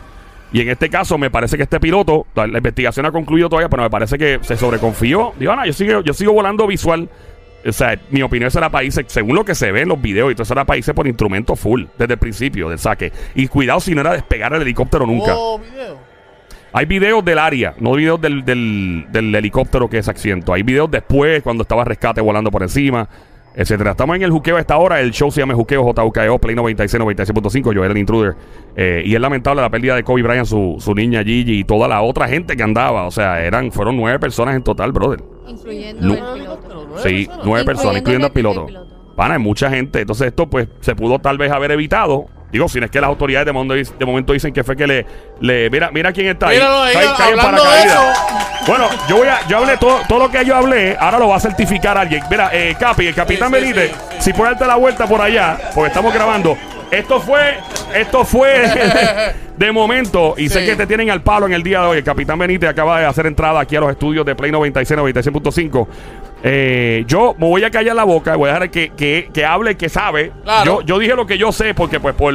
Y 0.53 0.61
en 0.61 0.69
este 0.69 0.91
caso, 0.91 1.17
me 1.17 1.31
parece 1.31 1.57
que 1.57 1.62
este 1.62 1.79
piloto, 1.79 2.26
la, 2.35 2.47
investigación 2.47 3.07
ha 3.07 3.12
concluido 3.12 3.49
todavía, 3.49 3.69
pero 3.69 3.85
me 3.85 3.91
parece 3.91 4.19
que 4.19 4.41
se 4.43 4.57
sobreconfió. 4.57 5.33
Digo, 5.38 5.55
no, 5.55 5.64
yo 5.64 5.73
sigo, 5.73 6.00
yo 6.03 6.12
sigo 6.12 6.33
volando 6.33 6.67
visual. 6.67 7.09
O 7.67 7.73
sea, 7.73 7.99
mi 8.11 8.23
opinión 8.23 8.49
es 8.49 8.57
era 8.57 8.71
país, 8.71 8.99
según 9.07 9.37
lo 9.37 9.45
que 9.45 9.55
se 9.55 9.71
ve 9.73 9.83
en 9.83 9.88
los 9.88 10.00
videos, 10.00 10.33
y 10.33 10.35
todo 10.35 10.45
eso 10.45 10.55
era 10.55 10.64
país 10.64 10.90
por 10.95 11.07
instrumento 11.07 11.57
full, 11.57 11.85
desde 11.99 12.14
el 12.14 12.19
principio 12.19 12.69
del 12.69 12.79
saque. 12.79 13.12
Y 13.35 13.49
cuidado 13.49 13.81
si 13.81 13.95
no 13.95 14.00
era 14.00 14.12
despegar 14.12 14.52
el 14.55 14.62
helicóptero 14.62 15.07
nunca. 15.07 15.35
Oh, 15.37 15.61
Hay 16.73 16.87
videos 16.87 17.25
del 17.25 17.38
área, 17.38 17.75
no 17.79 17.93
videos 17.93 18.21
del, 18.21 18.45
del, 18.45 19.07
del 19.11 19.35
helicóptero 19.35 19.88
que 19.88 19.99
es 19.99 20.09
accidentó. 20.09 20.52
Hay 20.52 20.62
videos 20.62 20.90
después, 20.90 21.43
cuando 21.43 21.62
estaba 21.62 21.85
rescate 21.85 22.21
volando 22.21 22.50
por 22.50 22.62
encima 22.62 23.09
etcétera. 23.55 23.93
Estamos 23.93 24.17
en 24.17 24.23
el 24.23 24.31
juqueo 24.31 24.57
a 24.57 24.61
esta 24.61 24.76
hora. 24.79 25.00
El 25.00 25.11
show 25.11 25.31
se 25.31 25.40
llama 25.40 25.55
Juqueo 25.55 25.83
JUKEO, 25.83 26.38
Play 26.38 26.55
96, 26.55 27.02
96.5. 27.02 27.75
Yo 27.75 27.85
era 27.85 27.93
el 27.93 27.99
intruder. 27.99 28.37
Eh, 28.76 29.02
y 29.05 29.14
es 29.14 29.21
lamentable 29.21 29.61
la 29.61 29.71
pérdida 29.71 29.97
de 29.97 30.05
Kobe 30.05 30.23
Bryant, 30.23 30.47
su, 30.47 30.76
su 30.79 30.95
niña 30.95 31.23
Gigi 31.23 31.59
y 31.59 31.64
toda 31.64 31.88
la 31.88 32.02
otra 32.02 32.29
gente 32.29 32.57
que 32.57 32.62
andaba. 32.62 33.07
O 33.07 33.11
sea, 33.11 33.43
eran 33.43 33.73
fueron 33.73 33.97
nueve 33.97 34.19
personas 34.19 34.55
en 34.55 34.62
total, 34.62 34.93
brother. 34.93 35.23
Incluyendo 35.47 36.14
el 36.14 36.40
piloto. 36.40 36.80
Sí, 37.02 37.28
nueve 37.44 37.64
personas, 37.64 37.99
incluyendo 37.99 38.28
el 38.28 38.32
piloto. 38.32 38.66
Pana, 39.16 39.35
hay 39.35 39.40
mucha 39.40 39.70
gente. 39.70 40.00
Entonces, 40.00 40.28
esto 40.28 40.49
pues 40.49 40.68
se 40.80 40.94
pudo 40.94 41.18
tal 41.18 41.38
vez 41.38 41.52
haber 41.52 41.70
evitado 41.73 42.26
Digo, 42.52 42.68
si 42.68 42.80
no 42.80 42.87
es 42.87 42.90
que 42.90 43.00
las 43.00 43.09
autoridades 43.09 43.47
de 43.47 43.52
momento, 43.52 43.94
de 43.97 44.04
momento 44.04 44.32
dicen 44.32 44.52
que 44.52 44.64
fue 44.64 44.76
que 44.76 44.87
le, 44.87 45.06
le 45.40 45.70
mira, 45.70 45.90
mira 45.92 46.12
quién 46.12 46.26
está 46.26 46.49
ahí. 46.49 46.59
Bueno, 48.66 48.88
yo 49.09 49.16
voy 49.18 49.28
a, 49.28 49.47
yo 49.47 49.59
hablé 49.59 49.76
todo, 49.76 50.00
todo 50.09 50.18
lo 50.18 50.30
que 50.30 50.44
yo 50.44 50.56
hablé, 50.56 50.97
ahora 50.99 51.18
lo 51.18 51.28
va 51.28 51.37
a 51.37 51.40
certificar 51.40 51.97
alguien. 51.97 52.23
Mira, 52.28 52.50
eh, 52.52 52.75
Capi, 52.78 53.06
el 53.06 53.14
capitán 53.14 53.52
Benítez, 53.52 53.92
si 54.18 54.32
puede 54.32 54.50
darte 54.50 54.66
la 54.66 54.76
vuelta 54.76 55.06
por 55.06 55.20
allá, 55.20 55.59
porque 55.75 55.88
estamos 55.88 56.12
grabando. 56.12 56.56
Esto 56.90 57.20
fue, 57.20 57.56
esto 57.94 58.25
fue 58.25 58.64
de 59.56 59.73
momento, 59.73 60.35
y 60.37 60.49
sé 60.49 60.64
que 60.66 60.75
te 60.75 60.88
tienen 60.88 61.09
al 61.11 61.23
palo 61.23 61.47
en 61.47 61.52
el 61.52 61.62
día 61.62 61.82
de 61.82 61.87
hoy. 61.87 61.99
El 61.99 62.04
capitán 62.04 62.37
Benítez 62.37 62.68
acaba 62.68 62.99
de 62.99 63.06
hacer 63.06 63.26
entrada 63.26 63.61
aquí 63.61 63.76
a 63.76 63.80
los 63.80 63.90
estudios 63.90 64.26
de 64.26 64.35
Play 64.35 64.50
96, 64.50 64.99
96.5. 64.99 65.87
Eh, 66.42 67.04
yo 67.06 67.35
me 67.38 67.47
voy 67.47 67.64
a 67.64 67.70
callar 67.70 67.94
la 67.97 68.04
boca, 68.04 68.37
voy 68.37 68.49
a 68.50 68.54
dejar 68.54 68.70
que, 68.70 68.90
que, 68.97 69.30
que 69.32 69.44
hable, 69.44 69.76
que 69.76 69.88
sabe. 69.88 70.32
Yo, 70.64 70.80
yo 70.82 70.99
dije 70.99 71.14
lo 71.14 71.26
que 71.26 71.37
yo 71.38 71.52
sé 71.52 71.75
porque 71.75 72.00
pues 72.00 72.14
por, 72.14 72.35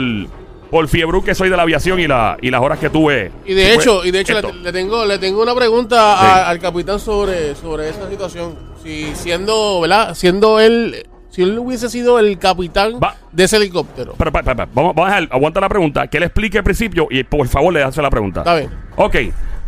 por 0.70 0.88
fiebre 0.88 1.22
que 1.24 1.34
soy 1.34 1.50
de 1.50 1.58
la 1.58 1.64
aviación 1.64 2.00
y, 2.00 2.08
la, 2.08 2.38
y 2.42 2.52
las 2.52 2.62
horas 2.62 2.80
que 2.80 2.90
tuve. 2.90 3.32
Y 3.46 3.54
de 3.54 3.74
hecho, 3.74 4.06
y 4.06 4.12
de 4.12 4.20
hecho 4.22 4.40
le, 4.64 4.72
tengo, 4.72 5.06
le 5.06 5.18
tengo 5.18 5.42
una 5.42 5.56
pregunta 5.56 6.48
al 6.50 6.60
capitán 6.60 7.00
sobre, 7.00 7.56
sobre 7.56 7.90
esa 7.90 8.10
situación. 8.10 8.56
Si 8.84 9.16
siendo, 9.16 9.82
¿verdad? 9.82 10.14
Siendo 10.14 10.60
él 10.60 11.08
Si 11.32 11.42
él 11.42 11.58
hubiese 11.58 11.90
sido 11.90 12.20
el 12.20 12.38
capitán 12.38 13.00
Va. 13.04 13.16
de 13.32 13.46
ese 13.46 13.58
helicóptero. 13.58 14.14
Pero, 14.18 14.32
pa- 14.32 14.44
pa, 14.44 14.54
vamos, 14.54 14.94
vamos 14.96 15.12
a 15.12 15.16
dejar, 15.16 15.28
aguanta 15.36 15.60
la 15.60 15.68
pregunta, 15.70 16.08
que 16.08 16.18
él 16.18 16.24
explique 16.24 16.60
al 16.60 16.64
principio 16.64 17.08
y 17.10 17.24
por 17.24 17.48
favor 17.48 17.74
le 17.74 17.82
hace 17.84 18.02
la 18.02 18.10
pregunta. 18.12 18.42
Está 18.42 18.56
bien. 18.56 18.70
Ok, 18.96 19.16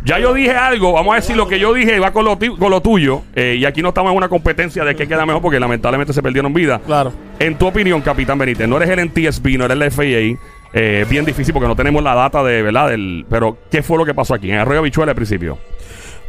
ya 0.08 0.18
yo 0.18 0.32
dije 0.32 0.50
algo, 0.52 0.92
vamos 0.92 1.12
a 1.12 1.16
decir 1.16 1.36
lo 1.36 1.46
que 1.46 1.58
yo 1.58 1.72
dije 1.74 1.98
va 2.00 2.10
con 2.12 2.24
lo, 2.24 2.36
ti- 2.38 2.48
con 2.58 2.70
lo 2.70 2.80
tuyo, 2.80 3.22
eh, 3.34 3.56
y 3.58 3.64
aquí 3.66 3.82
no 3.82 3.88
estamos 3.90 4.10
en 4.10 4.16
una 4.16 4.28
competencia 4.28 4.82
de 4.84 4.96
qué 4.96 5.06
queda 5.06 5.26
mejor 5.26 5.42
porque 5.42 5.60
lamentablemente 5.60 6.12
se 6.12 6.22
perdieron 6.22 6.52
vidas. 6.54 6.80
Claro. 6.86 7.12
En 7.38 7.56
tu 7.56 7.66
opinión, 7.66 8.00
Capitán 8.00 8.38
Benítez, 8.38 8.66
no 8.66 8.76
eres 8.78 8.88
el 8.88 9.00
NTSB, 9.06 9.58
no 9.58 9.66
eres 9.66 9.76
el 9.80 9.90
FAA, 9.92 10.40
eh, 10.72 11.06
bien 11.08 11.24
difícil 11.24 11.52
porque 11.52 11.68
no 11.68 11.76
tenemos 11.76 12.02
la 12.02 12.14
data 12.14 12.42
de, 12.42 12.62
¿verdad? 12.62 12.88
Del, 12.88 13.26
pero, 13.28 13.58
¿qué 13.70 13.82
fue 13.82 13.98
lo 13.98 14.04
que 14.04 14.14
pasó 14.14 14.34
aquí 14.34 14.50
en 14.50 14.58
Arroyo 14.58 14.82
Bichuela 14.82 15.12
al 15.12 15.16
principio? 15.16 15.58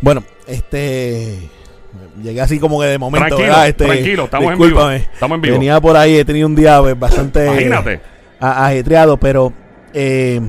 Bueno, 0.02 0.24
este. 0.48 1.38
Llegué 2.22 2.42
así 2.42 2.60
como 2.60 2.80
que 2.82 2.88
de 2.88 2.98
momento, 2.98 3.28
Tranquilo, 3.28 3.48
¿verdad? 3.50 3.68
Este, 3.68 3.86
tranquilo, 3.86 4.24
estamos 4.26 4.52
en 4.52 4.58
discúlpame. 4.60 4.96
vivo, 5.00 5.10
estamos 5.14 5.36
en 5.38 5.42
vivo. 5.42 5.54
Venía 5.56 5.80
por 5.82 5.96
ahí, 5.98 6.18
he 6.18 6.26
tenido 6.26 6.48
un 6.48 6.56
día 6.56 6.80
pues, 6.82 7.00
bastante. 7.00 7.46
Imagínate. 7.48 8.02
a- 8.40 8.66
ajetreado, 8.68 9.18
pero 9.18 9.52
eh, 9.94 10.40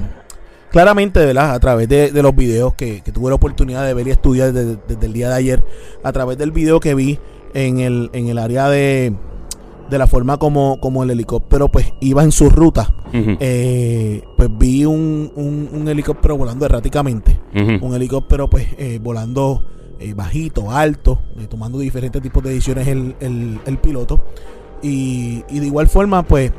claramente, 0.70 1.24
¿verdad? 1.24 1.52
A 1.52 1.60
través 1.60 1.88
de, 1.88 2.10
de 2.10 2.22
los 2.22 2.34
videos 2.34 2.74
que, 2.74 3.00
que 3.02 3.12
tuve 3.12 3.28
la 3.30 3.34
oportunidad 3.36 3.86
de 3.86 3.94
ver 3.94 4.08
y 4.08 4.10
estudiar 4.10 4.52
desde, 4.52 4.78
desde 4.88 5.06
el 5.06 5.12
día 5.12 5.28
de 5.28 5.34
ayer, 5.34 5.64
a 6.02 6.12
través 6.12 6.38
del 6.38 6.52
video 6.52 6.80
que 6.80 6.94
vi 6.94 7.18
en 7.54 7.80
el, 7.80 8.10
en 8.12 8.28
el 8.28 8.38
área 8.38 8.68
de, 8.68 9.12
de 9.90 9.98
la 9.98 10.06
forma 10.06 10.38
como, 10.38 10.78
como 10.80 11.02
el 11.02 11.10
helicóptero 11.10 11.68
pues 11.68 11.92
iba 12.00 12.22
en 12.22 12.32
su 12.32 12.48
ruta, 12.48 12.94
eh, 13.12 14.22
pues 14.36 14.48
vi 14.56 14.84
un, 14.84 15.32
un, 15.34 15.68
un 15.72 15.88
helicóptero 15.88 16.36
volando 16.36 16.64
erráticamente, 16.64 17.40
un 17.54 17.94
helicóptero 17.94 18.48
pues 18.48 18.68
eh, 18.78 19.00
volando 19.02 19.64
eh, 19.98 20.14
bajito, 20.14 20.70
alto, 20.70 21.20
eh, 21.38 21.46
tomando 21.48 21.78
diferentes 21.78 22.22
tipos 22.22 22.42
de 22.42 22.50
decisiones 22.50 22.86
el, 22.88 23.16
el, 23.20 23.58
el 23.66 23.78
piloto. 23.78 24.24
Y, 24.82 25.44
y 25.50 25.58
de 25.60 25.66
igual 25.66 25.88
forma 25.88 26.22
pues 26.22 26.52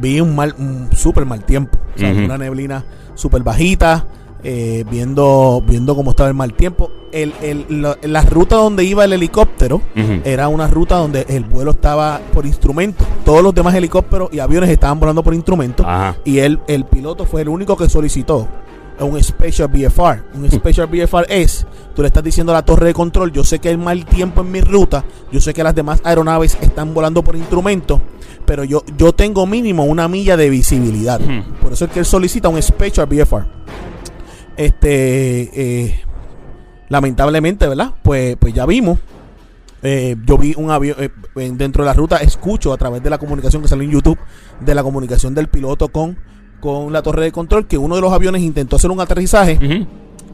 vi 0.00 0.20
un 0.20 0.34
mal, 0.34 0.54
un 0.58 0.88
súper 0.94 1.24
mal 1.24 1.44
tiempo. 1.44 1.78
O 1.94 1.98
sea, 1.98 2.10
una 2.10 2.38
neblina 2.38 2.84
súper 3.14 3.42
bajita, 3.42 4.06
eh, 4.44 4.84
viendo, 4.90 5.62
viendo 5.66 5.94
cómo 5.94 6.10
estaba 6.10 6.28
el 6.28 6.34
mal 6.34 6.54
tiempo. 6.54 6.90
El, 7.12 7.34
el, 7.42 7.82
la, 7.82 7.98
la 8.02 8.22
ruta 8.22 8.56
donde 8.56 8.84
iba 8.84 9.04
el 9.04 9.12
helicóptero 9.12 9.82
era 10.24 10.48
una 10.48 10.66
ruta 10.66 10.96
donde 10.96 11.26
el 11.28 11.44
vuelo 11.44 11.72
estaba 11.72 12.20
por 12.32 12.46
instrumento. 12.46 13.04
Todos 13.24 13.42
los 13.42 13.54
demás 13.54 13.74
helicópteros 13.74 14.30
y 14.32 14.38
aviones 14.38 14.70
estaban 14.70 14.98
volando 14.98 15.22
por 15.22 15.34
instrumento. 15.34 15.84
Ajá. 15.86 16.16
Y 16.24 16.38
él, 16.38 16.58
el 16.68 16.84
piloto 16.86 17.26
fue 17.26 17.42
el 17.42 17.50
único 17.50 17.76
que 17.76 17.88
solicitó 17.88 18.48
un 19.00 19.22
Special 19.22 19.68
BFR. 19.68 20.22
Un 20.34 20.50
Special 20.50 20.86
BFR 20.86 21.24
es, 21.28 21.66
tú 21.94 22.02
le 22.02 22.08
estás 22.08 22.22
diciendo 22.22 22.52
a 22.52 22.56
la 22.56 22.64
torre 22.64 22.86
de 22.88 22.94
control, 22.94 23.32
yo 23.32 23.42
sé 23.44 23.58
que 23.58 23.68
hay 23.70 23.76
mal 23.76 24.04
tiempo 24.06 24.40
en 24.42 24.50
mi 24.52 24.60
ruta, 24.60 25.04
yo 25.32 25.40
sé 25.40 25.52
que 25.54 25.62
las 25.64 25.74
demás 25.74 26.00
aeronaves 26.04 26.56
están 26.60 26.94
volando 26.94 27.22
por 27.24 27.34
instrumento, 27.36 28.00
pero 28.46 28.64
yo, 28.64 28.82
yo 28.96 29.12
tengo 29.12 29.46
mínimo 29.46 29.84
una 29.84 30.06
milla 30.08 30.36
de 30.36 30.50
visibilidad. 30.50 31.20
Por 31.60 31.72
eso 31.72 31.86
es 31.86 31.90
que 31.90 32.00
él 32.00 32.04
solicita 32.06 32.48
un 32.48 32.60
Special 32.62 33.06
BFR. 33.06 33.44
Este, 34.56 35.50
eh, 35.86 36.00
lamentablemente, 36.88 37.66
¿verdad? 37.66 37.92
Pues, 38.02 38.36
pues 38.36 38.52
ya 38.54 38.66
vimos. 38.66 38.98
Eh, 39.84 40.14
yo 40.24 40.38
vi 40.38 40.54
un 40.56 40.70
avión 40.70 40.96
eh, 41.00 41.10
en- 41.36 41.56
dentro 41.58 41.82
de 41.82 41.86
la 41.88 41.94
ruta, 41.94 42.18
escucho 42.18 42.72
a 42.72 42.76
través 42.76 43.02
de 43.02 43.10
la 43.10 43.18
comunicación 43.18 43.62
que 43.62 43.68
salió 43.68 43.84
en 43.84 43.90
YouTube, 43.90 44.18
de 44.60 44.74
la 44.76 44.82
comunicación 44.84 45.34
del 45.34 45.48
piloto 45.48 45.88
con, 45.88 46.16
con 46.62 46.92
la 46.92 47.02
torre 47.02 47.24
de 47.24 47.32
control, 47.32 47.66
que 47.66 47.76
uno 47.76 47.96
de 47.96 48.00
los 48.00 48.12
aviones 48.12 48.40
intentó 48.40 48.76
hacer 48.76 48.90
un 48.92 49.00
aterrizaje. 49.00 49.58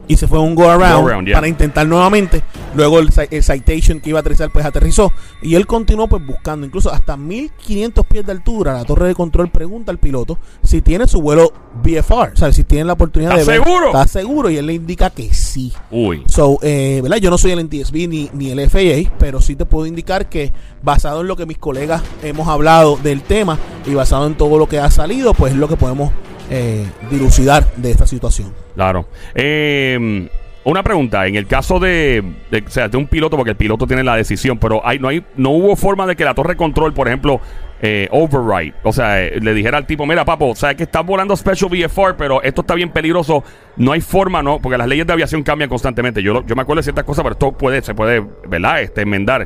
Y 0.09 0.17
se 0.17 0.27
fue 0.27 0.39
un 0.39 0.55
go 0.55 0.67
around, 0.67 1.03
Go 1.03 1.07
around, 1.07 1.27
yeah. 1.27 1.37
para 1.37 1.47
intentar 1.47 1.87
nuevamente. 1.87 2.41
Luego 2.75 2.97
el, 2.97 3.09
el 3.29 3.43
citation 3.43 3.99
que 3.99 4.09
iba 4.09 4.17
a 4.17 4.21
aterrizar 4.21 4.51
pues 4.51 4.65
aterrizó 4.65 5.13
y 5.43 5.53
él 5.53 5.67
continuó 5.67 6.07
pues 6.07 6.25
buscando, 6.25 6.65
incluso 6.65 6.91
hasta 6.91 7.15
1500 7.15 8.05
pies 8.07 8.25
de 8.25 8.31
altura, 8.31 8.73
la 8.73 8.85
torre 8.85 9.07
de 9.07 9.13
control 9.13 9.51
pregunta 9.51 9.91
al 9.91 9.99
piloto 9.99 10.39
si 10.63 10.81
tiene 10.81 11.07
su 11.07 11.21
vuelo 11.21 11.53
BFR, 11.83 12.33
o 12.33 12.35
sea, 12.35 12.51
si 12.51 12.63
tiene 12.63 12.85
la 12.85 12.93
oportunidad 12.93 13.33
¿Estás 13.33 13.45
de 13.45 13.59
ver. 13.59 13.63
seguro? 13.63 13.85
Está 13.85 14.07
seguro 14.07 14.49
y 14.49 14.57
él 14.57 14.65
le 14.65 14.73
indica 14.73 15.11
que 15.11 15.31
sí. 15.31 15.71
Uy. 15.91 16.23
So, 16.27 16.57
eh, 16.63 17.01
¿verdad? 17.03 17.17
Yo 17.17 17.29
no 17.29 17.37
soy 17.37 17.51
el 17.51 17.63
NTSB 17.63 18.07
ni, 18.07 18.31
ni 18.33 18.49
el 18.49 18.67
FAA, 18.67 19.11
pero 19.19 19.41
sí 19.41 19.55
te 19.55 19.65
puedo 19.65 19.85
indicar 19.85 20.27
que 20.27 20.51
basado 20.81 21.21
en 21.21 21.27
lo 21.27 21.35
que 21.35 21.45
mis 21.45 21.59
colegas 21.59 22.01
hemos 22.23 22.47
hablado 22.47 22.97
del 22.97 23.21
tema 23.21 23.59
y 23.85 23.93
basado 23.93 24.25
en 24.25 24.33
todo 24.33 24.57
lo 24.57 24.67
que 24.67 24.79
ha 24.79 24.89
salido, 24.89 25.35
pues 25.35 25.53
es 25.53 25.59
lo 25.59 25.67
que 25.67 25.77
podemos 25.77 26.11
eh, 26.49 26.83
dilucidar 27.11 27.71
de 27.75 27.91
esta 27.91 28.07
situación. 28.07 28.51
Claro. 28.79 29.07
Eh, 29.35 30.29
una 30.63 30.83
pregunta, 30.83 31.27
en 31.27 31.35
el 31.35 31.47
caso 31.47 31.81
de, 31.81 32.23
o 32.65 32.69
sea, 32.69 32.87
de 32.87 32.95
un 32.95 33.07
piloto, 33.07 33.35
porque 33.35 33.49
el 33.51 33.57
piloto 33.57 33.85
tiene 33.85 34.05
la 34.05 34.15
decisión, 34.15 34.57
pero 34.57 34.79
hay, 34.87 34.99
no 34.99 35.09
hay, 35.09 35.21
no 35.35 35.49
hubo 35.49 35.75
forma 35.75 36.07
de 36.07 36.15
que 36.15 36.23
la 36.23 36.33
torre 36.33 36.55
control, 36.55 36.93
por 36.93 37.09
ejemplo, 37.09 37.41
eh, 37.81 38.07
override, 38.09 38.73
o 38.83 38.93
sea, 38.93 39.21
eh, 39.21 39.37
le 39.41 39.53
dijera 39.53 39.77
al 39.77 39.85
tipo, 39.85 40.05
mira, 40.05 40.23
papo, 40.23 40.55
sabes 40.55 40.77
que 40.77 40.83
estás 40.83 41.05
volando 41.05 41.35
Special 41.35 41.69
VFR, 41.69 42.15
pero 42.17 42.41
esto 42.41 42.61
está 42.61 42.73
bien 42.73 42.89
peligroso, 42.89 43.43
no 43.75 43.91
hay 43.91 43.99
forma, 43.99 44.41
¿no? 44.41 44.59
Porque 44.61 44.77
las 44.77 44.87
leyes 44.87 45.05
de 45.05 45.11
aviación 45.11 45.43
cambian 45.43 45.69
constantemente. 45.69 46.23
Yo, 46.23 46.45
yo 46.45 46.55
me 46.55 46.61
acuerdo 46.61 46.79
de 46.79 46.83
ciertas 46.83 47.03
cosas, 47.03 47.23
pero 47.23 47.33
esto 47.33 47.51
puede, 47.51 47.81
se 47.81 47.93
puede, 47.93 48.25
¿verdad? 48.47 48.81
Este, 48.81 49.01
enmendar. 49.01 49.45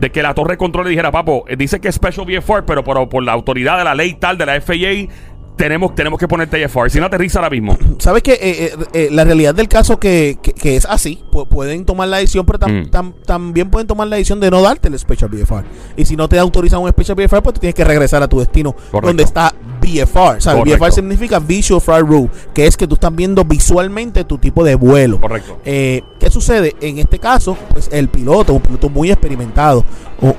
De 0.00 0.10
que 0.10 0.20
la 0.20 0.34
torre 0.34 0.56
control 0.56 0.86
le 0.86 0.90
dijera, 0.90 1.12
papo, 1.12 1.44
eh, 1.46 1.54
dice 1.54 1.78
que 1.78 1.86
es 1.86 1.94
Special 1.94 2.26
VFR, 2.26 2.64
pero 2.66 2.82
por, 2.82 3.08
por 3.08 3.22
la 3.22 3.30
autoridad 3.30 3.78
de 3.78 3.84
la 3.84 3.94
ley 3.94 4.14
tal, 4.14 4.36
de 4.36 4.46
la 4.46 4.60
FAA, 4.60 5.06
tenemos, 5.56 5.94
tenemos 5.94 6.18
que 6.18 6.26
ponerte 6.28 6.60
IFR. 6.60 6.90
Si 6.90 6.98
no 6.98 7.06
aterriza 7.06 7.38
ahora 7.38 7.50
mismo. 7.50 7.76
¿Sabes 7.98 8.22
que 8.22 8.32
eh, 8.32 8.38
eh, 8.42 8.72
eh, 8.92 9.08
la 9.12 9.24
realidad 9.24 9.54
del 9.54 9.68
caso 9.68 9.98
que, 9.98 10.38
que- 10.42 10.52
que 10.52 10.76
es 10.76 10.84
así? 10.86 11.22
pu- 11.30 11.46
pueden 11.46 11.84
tomar 11.84 12.08
la 12.08 12.18
decisión, 12.18 12.44
pero 12.46 12.58
tam- 12.58 12.86
Mm. 12.86 12.90
tam- 12.90 13.14
también 13.24 13.70
pueden 13.70 13.86
tomar 13.86 14.08
la 14.08 14.16
decisión 14.16 14.40
de 14.40 14.50
no 14.50 14.60
darte 14.62 14.88
el 14.88 14.98
Special 14.98 15.30
BFR. 15.30 15.64
Y 15.96 16.04
si 16.04 16.16
no 16.16 16.28
te 16.28 16.38
autorizan 16.38 16.80
un 16.80 16.88
Special 16.90 17.14
BFR, 17.16 17.42
pues 17.42 17.54
tú 17.54 17.60
tienes 17.60 17.74
que 17.74 17.84
regresar 17.84 18.22
a 18.22 18.28
tu 18.28 18.38
destino 18.40 18.72
Correcto. 18.72 19.06
donde 19.06 19.22
está 19.22 19.54
BFR. 19.80 20.40
¿sabes? 20.40 20.60
Correcto. 20.60 20.78
BFR 20.84 20.92
significa 20.92 21.38
Visual 21.38 21.80
Flight 21.80 22.06
Rule, 22.06 22.30
que 22.52 22.66
es 22.66 22.76
que 22.76 22.86
tú 22.86 22.94
estás 22.94 23.14
viendo 23.14 23.44
visualmente 23.44 24.24
tu 24.24 24.38
tipo 24.38 24.64
de 24.64 24.74
vuelo. 24.74 25.20
Correcto. 25.20 25.58
Eh, 25.64 26.02
¿Qué 26.18 26.30
sucede? 26.30 26.74
En 26.80 26.98
este 26.98 27.18
caso, 27.18 27.56
pues 27.70 27.88
el 27.92 28.08
piloto, 28.08 28.54
un 28.54 28.60
piloto 28.60 28.88
muy 28.88 29.10
experimentado, 29.10 29.84
o- 30.20 30.34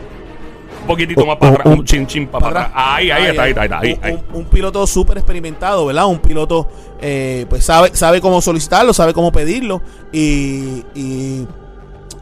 poquitito 0.86 1.26
más 1.26 1.38
para 1.38 1.54
atrás, 1.54 1.78
un, 1.78 1.86
chin 1.86 2.08
chin 2.08 2.28
para 2.28 2.48
atrás. 2.48 2.72
Ahí, 2.74 3.12
ahí, 3.12 3.26
está, 3.28 3.44
ahí 3.44 3.52
está, 3.52 3.80
ahí 3.80 4.24
un 4.34 4.46
piloto 4.46 4.86
súper 4.88 5.18
experimentado, 5.18 5.86
¿verdad? 5.86 6.08
Un 6.08 6.20
piloto, 6.20 6.68
eh, 7.02 7.46
pues 7.50 7.64
sabe, 7.64 7.90
sabe 7.94 8.22
cómo 8.22 8.42
solicitarlo, 8.42 8.94
sabe 8.94 9.14
cómo 9.14 9.32
pedirlo 9.32 9.82
y, 10.12 10.84
y, 10.94 11.48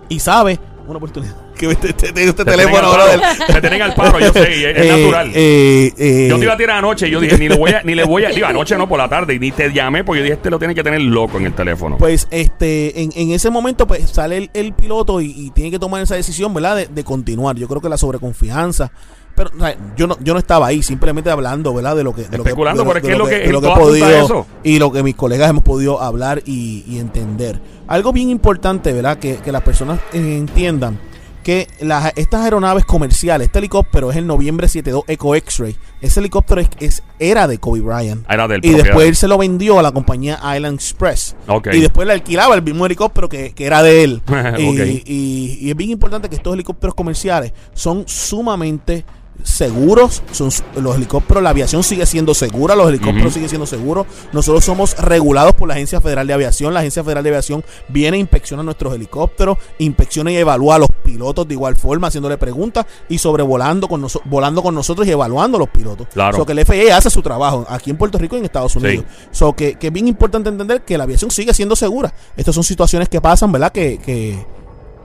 y 0.10 0.20
sabe 0.20 0.60
una 0.88 0.98
oportunidad. 0.98 1.43
Que 1.58 1.70
este, 1.72 1.90
este- 1.90 2.24
este 2.24 2.46
teléfono, 2.46 2.92
brother. 2.94 3.22
Te 3.48 3.62
tienen 3.62 3.82
al 3.84 3.94
paro, 3.94 4.20
yo 4.20 4.34
sé, 4.34 4.58
y 4.58 4.64
es, 4.66 4.78
es 4.78 4.86
Eh, 4.86 5.00
natural. 5.02 5.32
eh, 5.36 5.94
eh, 5.98 6.28
yo 6.30 6.38
te 6.40 6.44
iba 6.46 6.54
a 6.54 6.58
tirar 6.58 6.78
anoche 6.78 7.08
y 7.08 7.12
yo 7.12 7.20
dije, 7.20 7.38
ni 7.38 7.48
le 7.48 7.56
voy 7.56 7.72
a, 7.72 7.82
ni 7.84 7.96
le 7.96 8.04
voy 8.04 8.26
a, 8.26 8.30
digo, 8.30 8.48
anoche 8.48 8.76
no, 8.78 8.88
por 8.90 8.98
la 8.98 9.08
tarde, 9.08 9.36
y 9.36 9.40
ni 9.40 9.52
te 9.52 9.72
llamé 9.72 10.04
porque 10.04 10.20
yo 10.20 10.24
dije, 10.24 10.34
este 10.36 10.50
lo 10.50 10.60
tiene 10.60 10.74
que 10.76 10.84
tener 10.84 11.02
loco 11.02 11.38
en 11.38 11.46
el 11.46 11.54
teléfono. 11.54 11.98
Pues 11.98 12.28
este, 12.32 13.02
en, 13.02 13.12
en 13.16 13.32
ese 13.32 13.50
momento 13.50 13.86
pues 13.88 14.10
sale 14.10 14.38
el, 14.38 14.50
el 14.54 14.74
piloto 14.74 15.22
y, 15.22 15.32
y 15.36 15.52
tiene 15.52 15.72
que 15.72 15.80
tomar 15.80 16.02
esa 16.02 16.16
decisión, 16.16 16.54
¿verdad? 16.54 16.76
De, 16.76 16.88
de 16.88 17.04
continuar. 17.04 17.56
Yo 17.56 17.68
creo 17.68 17.82
que 17.82 17.90
la 17.90 17.98
sobreconfianza. 17.98 18.92
Pero 19.36 19.50
o 19.56 19.60
sea, 19.60 19.76
yo 19.98 20.06
no 20.06 20.16
yo 20.22 20.34
no 20.34 20.40
estaba 20.40 20.68
ahí, 20.68 20.84
simplemente 20.84 21.32
hablando, 21.32 21.74
¿verdad? 21.74 21.96
De 21.96 22.04
lo 22.04 22.14
que 22.14 22.22
de 22.24 22.38
lo 22.38 22.44
que- 22.44 22.50
Especulando, 22.50 22.84
de 22.84 22.88
lo- 22.88 22.94
de 22.94 23.02
que 23.02 23.16
lo 23.16 23.26
que- 23.26 23.40
de 23.40 23.52
lo 23.52 23.62
que 23.62 23.68
he 23.68 23.72
podido 23.76 24.46
y 24.64 24.78
lo 24.78 24.92
que 24.92 25.02
mis 25.02 25.16
colegas 25.16 25.50
hemos 25.50 25.64
podido 25.64 26.00
hablar 26.02 26.44
y, 26.46 26.84
y 26.88 27.00
entender. 27.00 27.60
Algo 27.88 28.14
bien 28.14 28.30
importante, 28.30 28.94
¿verdad? 28.94 29.18
Que, 29.18 29.38
que 29.38 29.52
las 29.52 29.64
personas 29.64 30.00
eh, 30.14 30.38
entiendan 30.38 31.00
que 31.44 31.68
las, 31.82 32.12
estas 32.16 32.42
aeronaves 32.44 32.86
comerciales, 32.86 33.46
este 33.48 33.60
helicóptero 33.60 34.10
es 34.10 34.18
el 34.18 34.26
noviembre 34.26 34.68
72 34.68 35.04
Eco 35.08 35.36
X-Ray. 35.36 35.76
Ese 36.02 36.20
helicóptero 36.20 36.62
es, 36.62 36.70
es- 36.80 37.04
era 37.20 37.48
de 37.48 37.58
Kobe 37.60 37.82
Bryant. 37.82 38.26
Era 38.30 38.48
del 38.48 38.58
Y 38.60 38.62
propiedad. 38.62 38.84
después 38.86 39.08
él 39.08 39.16
se 39.16 39.28
lo 39.28 39.38
vendió 39.38 39.78
a 39.80 39.84
la 39.84 39.92
compañía 39.92 40.40
Island 40.56 40.76
Express. 40.76 41.36
Ok. 41.48 41.68
Y 41.74 41.82
después 41.82 42.08
le 42.08 42.14
alquilaba 42.14 42.56
el 42.56 42.64
mismo 42.64 42.86
helicóptero 42.86 43.30
que, 43.30 43.52
que 43.54 43.66
era 43.66 43.84
de 43.84 44.04
él. 44.04 44.22
Ok. 44.28 44.60
y, 44.60 45.04
y- 45.06 45.58
y 45.62 45.70
es 45.70 45.76
bien 45.76 45.92
importante 45.92 46.30
que 46.30 46.36
estos 46.36 46.54
helicópteros 46.54 46.96
comerciales 46.96 47.54
son 47.74 48.06
sumamente 48.08 49.06
seguros. 49.42 50.24
Son, 50.32 50.50
los 50.82 50.96
helicópteros, 50.96 51.44
la 51.44 51.50
aviación 51.50 51.84
sigue 51.84 52.06
siendo 52.06 52.34
segura, 52.34 52.76
los 52.76 52.88
helicópteros 52.90 53.24
Ujú. 53.26 53.34
siguen 53.34 53.50
siendo 53.50 53.66
seguros. 53.66 54.06
Nosotros 54.32 54.64
somos 54.64 54.96
regulados 54.98 55.54
por 55.56 55.68
la 55.68 55.74
Agencia 55.74 56.00
Federal 56.02 56.28
de 56.28 56.34
Aviación. 56.34 56.74
La 56.74 56.80
Agencia 56.82 57.04
Federal 57.04 57.24
de 57.24 57.30
Aviación 57.32 57.64
viene, 57.90 58.18
inspecciona 58.18 58.64
nuestros 58.64 58.94
helicópteros, 58.94 59.58
inspecciona 59.80 60.32
y 60.32 60.38
evalúa 60.38 60.76
a 60.76 60.80
los 60.80 60.90
pilotos 61.04 61.48
de 61.48 61.54
igual 61.56 61.76
forma, 61.76 62.08
haciéndole 62.08 62.38
preguntas 62.38 62.86
y 63.10 63.18
sobrevolando 63.18 63.88
con, 63.88 64.02
noso- 64.02 64.22
volando 64.26 64.62
con 64.64 64.76
nosotros 64.76 65.08
y 65.08 65.12
evaluando 65.12 65.58
a 65.58 65.60
los 65.60 65.70
pilotos. 65.70 66.08
Claro. 66.14 66.38
So 66.38 66.46
que 66.46 66.54
el 66.54 66.66
FAA 66.66 66.96
hace 66.98 67.10
su 67.10 67.22
trabajo 67.22 67.66
aquí 67.70 67.90
en 67.90 67.98
Puerto 67.98 68.18
Rico 68.18 68.36
y 68.36 68.40
en 68.40 68.46
Estados 68.46 68.76
Unidos. 68.76 69.06
So 69.32 69.54
que, 69.54 69.76
que 69.76 69.88
es 69.88 69.94
bien 69.94 70.08
importante 70.08 70.50
entender 70.50 70.82
que 70.84 70.98
la 70.98 71.04
aviación 71.04 71.32
sigue 71.32 71.54
siendo 71.54 71.76
segura. 71.76 72.14
Estas 72.38 72.56
son 72.56 72.64
situaciones 72.64 73.10
que 73.10 73.20
pasan, 73.20 73.52
¿verdad? 73.52 73.72
Que, 73.72 73.98
que 73.98 74.46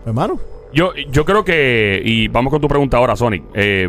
hermano. 0.07 0.39
Yo, 0.73 0.91
yo 1.11 1.25
creo 1.25 1.45
que, 1.45 2.03
y 2.05 2.29
vamos 2.29 2.51
con 2.51 2.61
tu 2.61 2.69
pregunta 2.69 2.99
ahora, 2.99 3.17
Sonic. 3.17 3.43
Eh, 3.55 3.89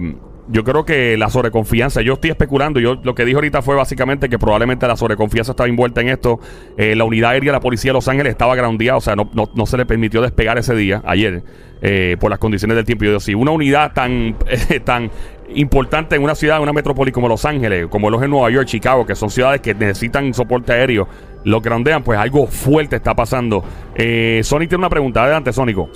yo 0.52 0.64
creo 0.64 0.84
que 0.84 1.16
la 1.16 1.30
sobreconfianza, 1.30 2.02
yo 2.02 2.14
estoy 2.14 2.32
especulando, 2.32 2.80
yo 2.80 2.96
lo 3.04 3.14
que 3.14 3.24
dije 3.24 3.36
ahorita 3.36 3.62
fue 3.62 3.76
básicamente 3.76 4.30
que 4.30 4.40
probablemente 4.40 4.88
la 4.88 4.96
sobreconfianza 4.96 5.52
estaba 5.52 5.70
envuelta 5.70 6.02
en 6.02 6.10
esto. 6.10 6.40
Eh, 6.76 6.96
la 6.96 7.04
unidad 7.04 7.32
aérea 7.32 7.52
de 7.52 7.58
la 7.58 7.60
policía 7.60 7.90
de 7.90 7.94
Los 7.94 8.08
Ángeles 8.08 8.32
estaba 8.32 8.56
groundeada, 8.56 8.98
o 8.98 9.02
sea, 9.02 9.16
no, 9.16 9.30
no, 9.34 9.50
no 9.54 9.66
se 9.66 9.78
le 9.78 9.86
permitió 9.86 10.22
despegar 10.22 10.58
ese 10.58 10.76
día, 10.76 11.04
ayer, 11.06 11.44
eh, 11.82 12.18
por 12.20 12.32
las 12.32 12.40
condiciones 12.40 12.76
del 12.76 12.86
tiempo. 12.86 13.06
Yo 13.06 13.12
digo, 13.12 13.20
si 13.20 13.36
una 13.36 13.52
unidad 13.52 13.94
tan, 13.94 14.36
eh, 14.48 14.80
tan 14.84 15.12
importante 15.54 16.16
en 16.16 16.24
una 16.24 16.34
ciudad, 16.34 16.58
en 16.58 16.64
una 16.64 16.74
metrópoli 16.74 17.12
como 17.12 17.28
Los 17.28 17.46
Ángeles, 17.46 17.88
como 17.88 18.10
los 18.10 18.22
en 18.24 18.32
Nueva 18.32 18.50
York, 18.50 18.66
Chicago, 18.68 19.06
que 19.06 19.16
son 19.16 19.30
ciudades 19.30 19.62
que 19.62 19.76
necesitan 19.76 20.34
soporte 20.34 20.74
aéreo, 20.74 21.08
lo 21.44 21.62
grandean, 21.62 22.04
pues 22.04 22.18
algo 22.18 22.48
fuerte 22.48 22.96
está 22.96 23.16
pasando. 23.16 23.64
Eh, 23.96 24.42
Sonic 24.44 24.70
tiene 24.70 24.82
una 24.82 24.90
pregunta. 24.90 25.24
Adelante, 25.24 25.54
Sónico. 25.54 25.90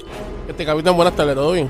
Este 0.48 0.66
capitán, 0.66 0.96
buenas 0.96 1.16
tardes, 1.16 1.36
¿todo 1.36 1.54
bien? 1.54 1.70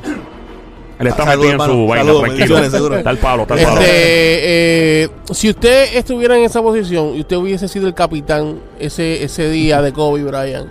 Él 1.03 1.11
está 1.11 1.25
Saludos, 1.25 1.51
metido 1.51 1.53
en 1.53 1.57
su 1.59 1.71
hermano. 1.71 1.87
vaina, 1.87 2.03
Saludos, 2.05 2.21
tranquilo. 2.23 2.37
bendiciones, 2.55 2.71
seguro. 2.71 2.97
Está 2.97 3.09
el 3.11 3.17
palo, 3.17 3.41
está 3.43 3.53
el 3.55 3.63
palo. 3.63 3.81
Este, 3.81 5.03
eh, 5.03 5.09
si 5.31 5.49
usted 5.49 5.95
estuviera 5.95 6.37
en 6.37 6.43
esa 6.43 6.61
posición 6.61 7.15
y 7.15 7.19
usted 7.21 7.35
hubiese 7.37 7.67
sido 7.67 7.87
el 7.87 7.93
capitán 7.93 8.59
ese, 8.79 9.23
ese 9.23 9.49
día 9.49 9.81
de 9.81 9.93
Kobe 9.93 10.23
Bryant, 10.23 10.67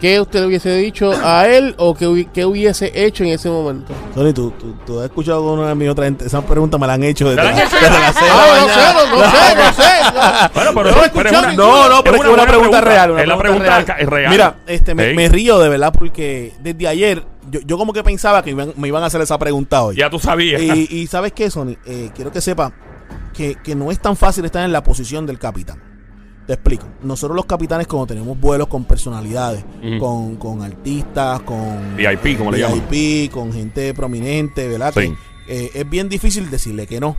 ¿qué 0.00 0.20
usted 0.20 0.40
le 0.40 0.46
hubiese 0.46 0.74
dicho 0.76 1.12
a 1.24 1.46
él 1.48 1.74
o 1.78 1.94
qué, 1.94 2.28
qué 2.32 2.44
hubiese 2.44 2.90
hecho 2.94 3.24
en 3.24 3.30
ese 3.30 3.48
momento? 3.48 3.92
Sony, 4.14 4.32
¿tú, 4.32 4.50
tú, 4.52 4.74
tú 4.86 4.98
has 5.00 5.06
escuchado 5.06 5.42
una 5.52 5.68
de 5.68 5.74
mis 5.74 5.88
otras 5.88 6.06
gente? 6.06 6.26
Esa 6.26 6.42
pregunta 6.42 6.78
me 6.78 6.86
la 6.86 6.94
han 6.94 7.02
hecho 7.04 7.28
desde, 7.30 7.42
¿Te 7.42 7.44
la 7.44 7.50
la- 7.52 7.64
desde 7.64 8.26
Ah, 8.30 8.94
no 9.06 9.16
no, 9.16 9.16
no 9.16 9.30
sé, 9.30 9.56
no 9.56 9.72
sé. 9.72 10.50
Bueno, 10.54 10.70
pero, 10.74 10.90
es 10.90 11.32
una, 11.32 11.50
ni- 11.50 11.56
No, 11.56 11.88
no, 11.88 12.02
pero 12.04 12.16
es, 12.16 12.24
una 12.28 12.46
pregunta, 12.46 12.80
real. 12.80 13.10
Una 13.12 13.22
es 13.22 13.28
la 13.28 13.38
pregunta 13.38 13.64
real. 13.66 13.84
ca- 13.84 13.96
es 13.98 14.08
real. 14.08 14.30
Mira, 14.30 14.56
este, 14.66 14.94
me, 14.94 15.28
río 15.28 15.58
de 15.58 15.68
verdad 15.68 15.92
porque 15.96 16.52
desde 16.60 16.88
ayer 16.88 17.24
yo, 17.50 17.60
yo 17.60 17.78
como 17.78 17.92
que 17.92 18.02
pensaba 18.02 18.42
que 18.42 18.54
me 18.54 18.62
iban, 18.64 18.74
me 18.76 18.88
iban 18.88 19.02
a 19.02 19.06
hacer 19.06 19.20
esa 19.20 19.38
pregunta 19.38 19.82
hoy. 19.82 19.96
Ya 19.96 20.10
tú 20.10 20.18
sabías. 20.18 20.60
Y, 20.60 20.88
y 20.90 21.06
¿sabes 21.06 21.32
qué, 21.32 21.50
Sony? 21.50 21.76
Eh, 21.86 22.10
quiero 22.14 22.32
que 22.32 22.40
sepa 22.40 22.72
que, 23.32 23.56
que 23.62 23.74
no 23.74 23.90
es 23.92 24.00
tan 24.00 24.16
fácil 24.16 24.44
estar 24.44 24.64
en 24.64 24.72
la 24.72 24.82
posición 24.82 25.26
del 25.26 25.38
capitán. 25.38 25.80
Te 26.46 26.52
explico. 26.52 26.86
Nosotros 27.02 27.34
los 27.34 27.46
capitanes, 27.46 27.86
cuando 27.88 28.06
tenemos 28.06 28.38
vuelos 28.38 28.68
con 28.68 28.84
personalidades, 28.84 29.64
con, 29.98 30.36
con 30.36 30.62
artistas, 30.62 31.40
con 31.42 31.96
VIP, 31.96 32.38
como 32.38 32.52
le 32.52 32.60
llaman. 32.60 32.82
VIP, 32.88 33.32
con 33.32 33.52
gente 33.52 33.92
prominente, 33.94 34.68
¿verdad? 34.68 34.94
Sí. 34.94 35.12
Que, 35.46 35.66
eh, 35.66 35.70
es 35.74 35.90
bien 35.90 36.08
difícil 36.08 36.48
decirle 36.50 36.86
que 36.86 37.00
no. 37.00 37.16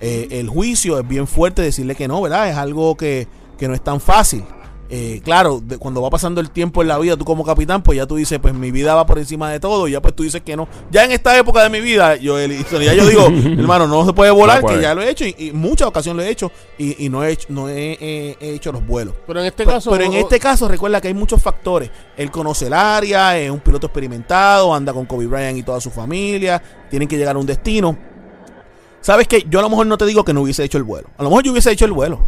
Eh, 0.00 0.28
el 0.30 0.48
juicio 0.48 0.98
es 0.98 1.06
bien 1.06 1.26
fuerte 1.26 1.60
decirle 1.60 1.94
que 1.94 2.08
no, 2.08 2.22
¿verdad? 2.22 2.48
Es 2.48 2.56
algo 2.56 2.96
que, 2.96 3.28
que 3.58 3.68
no 3.68 3.74
es 3.74 3.82
tan 3.82 4.00
fácil. 4.00 4.44
Eh, 4.92 5.20
claro, 5.24 5.60
de- 5.64 5.78
cuando 5.78 6.02
va 6.02 6.10
pasando 6.10 6.40
el 6.40 6.50
tiempo 6.50 6.82
en 6.82 6.88
la 6.88 6.98
vida, 6.98 7.16
tú 7.16 7.24
como 7.24 7.44
capitán, 7.44 7.80
pues 7.80 7.96
ya 7.96 8.06
tú 8.06 8.16
dices, 8.16 8.40
pues 8.40 8.52
mi 8.54 8.72
vida 8.72 8.92
va 8.96 9.06
por 9.06 9.20
encima 9.20 9.48
de 9.48 9.60
todo, 9.60 9.86
y 9.86 9.92
ya 9.92 10.02
pues 10.02 10.16
tú 10.16 10.24
dices 10.24 10.42
que 10.42 10.56
no. 10.56 10.66
Ya 10.90 11.04
en 11.04 11.12
esta 11.12 11.38
época 11.38 11.62
de 11.62 11.70
mi 11.70 11.80
vida, 11.80 12.16
yo, 12.16 12.36
el- 12.40 12.64
ya 12.66 12.92
yo 12.94 13.06
digo, 13.06 13.26
hermano, 13.60 13.86
no 13.86 14.04
se 14.04 14.12
puede 14.12 14.32
volar, 14.32 14.56
No 14.56 14.62
puede. 14.62 14.78
que 14.78 14.82
ya 14.82 14.94
lo 14.96 15.02
he 15.02 15.08
hecho, 15.10 15.24
y, 15.24 15.34
y 15.38 15.52
muchas 15.52 15.86
ocasiones 15.86 16.24
lo 16.24 16.28
he 16.28 16.32
hecho, 16.32 16.50
y, 16.76 17.06
y 17.06 17.08
no, 17.08 17.22
he 17.22 17.30
hecho, 17.30 17.46
no 17.50 17.68
he, 17.68 17.92
he- 18.00 18.36
he 18.40 18.54
hecho 18.54 18.72
los 18.72 18.84
vuelos. 18.84 19.14
Pero 19.28 19.38
en 19.38 19.46
este 19.46 19.64
Pero, 19.64 19.76
caso. 19.76 19.90
pero 19.92 20.04
en 20.04 20.14
este 20.14 20.40
caso, 20.40 20.66
recuerda 20.66 21.00
que 21.00 21.06
hay 21.06 21.14
muchos 21.14 21.40
factores. 21.40 21.88
Él 22.16 22.32
conoce 22.32 22.66
el 22.66 22.72
área, 22.72 23.38
es 23.38 23.48
un 23.48 23.60
piloto 23.60 23.86
experimentado, 23.86 24.74
anda 24.74 24.92
con 24.92 25.06
Kobe 25.06 25.28
Bryant 25.28 25.56
y 25.56 25.62
toda 25.62 25.80
su 25.80 25.90
familia, 25.92 26.60
tienen 26.90 27.06
que 27.06 27.16
llegar 27.16 27.36
a 27.36 27.38
un 27.38 27.46
destino. 27.46 27.96
Sabes 29.02 29.28
que 29.28 29.46
yo 29.48 29.60
a 29.60 29.62
lo 29.62 29.70
mejor 29.70 29.86
no 29.86 29.96
te 29.96 30.04
digo 30.04 30.24
que 30.24 30.32
no 30.32 30.42
hubiese 30.42 30.64
hecho 30.64 30.78
el 30.78 30.84
vuelo. 30.84 31.08
A 31.16 31.22
lo 31.22 31.30
mejor 31.30 31.44
yo 31.44 31.52
hubiese 31.52 31.70
hecho 31.70 31.84
el 31.84 31.92
vuelo. 31.92 32.18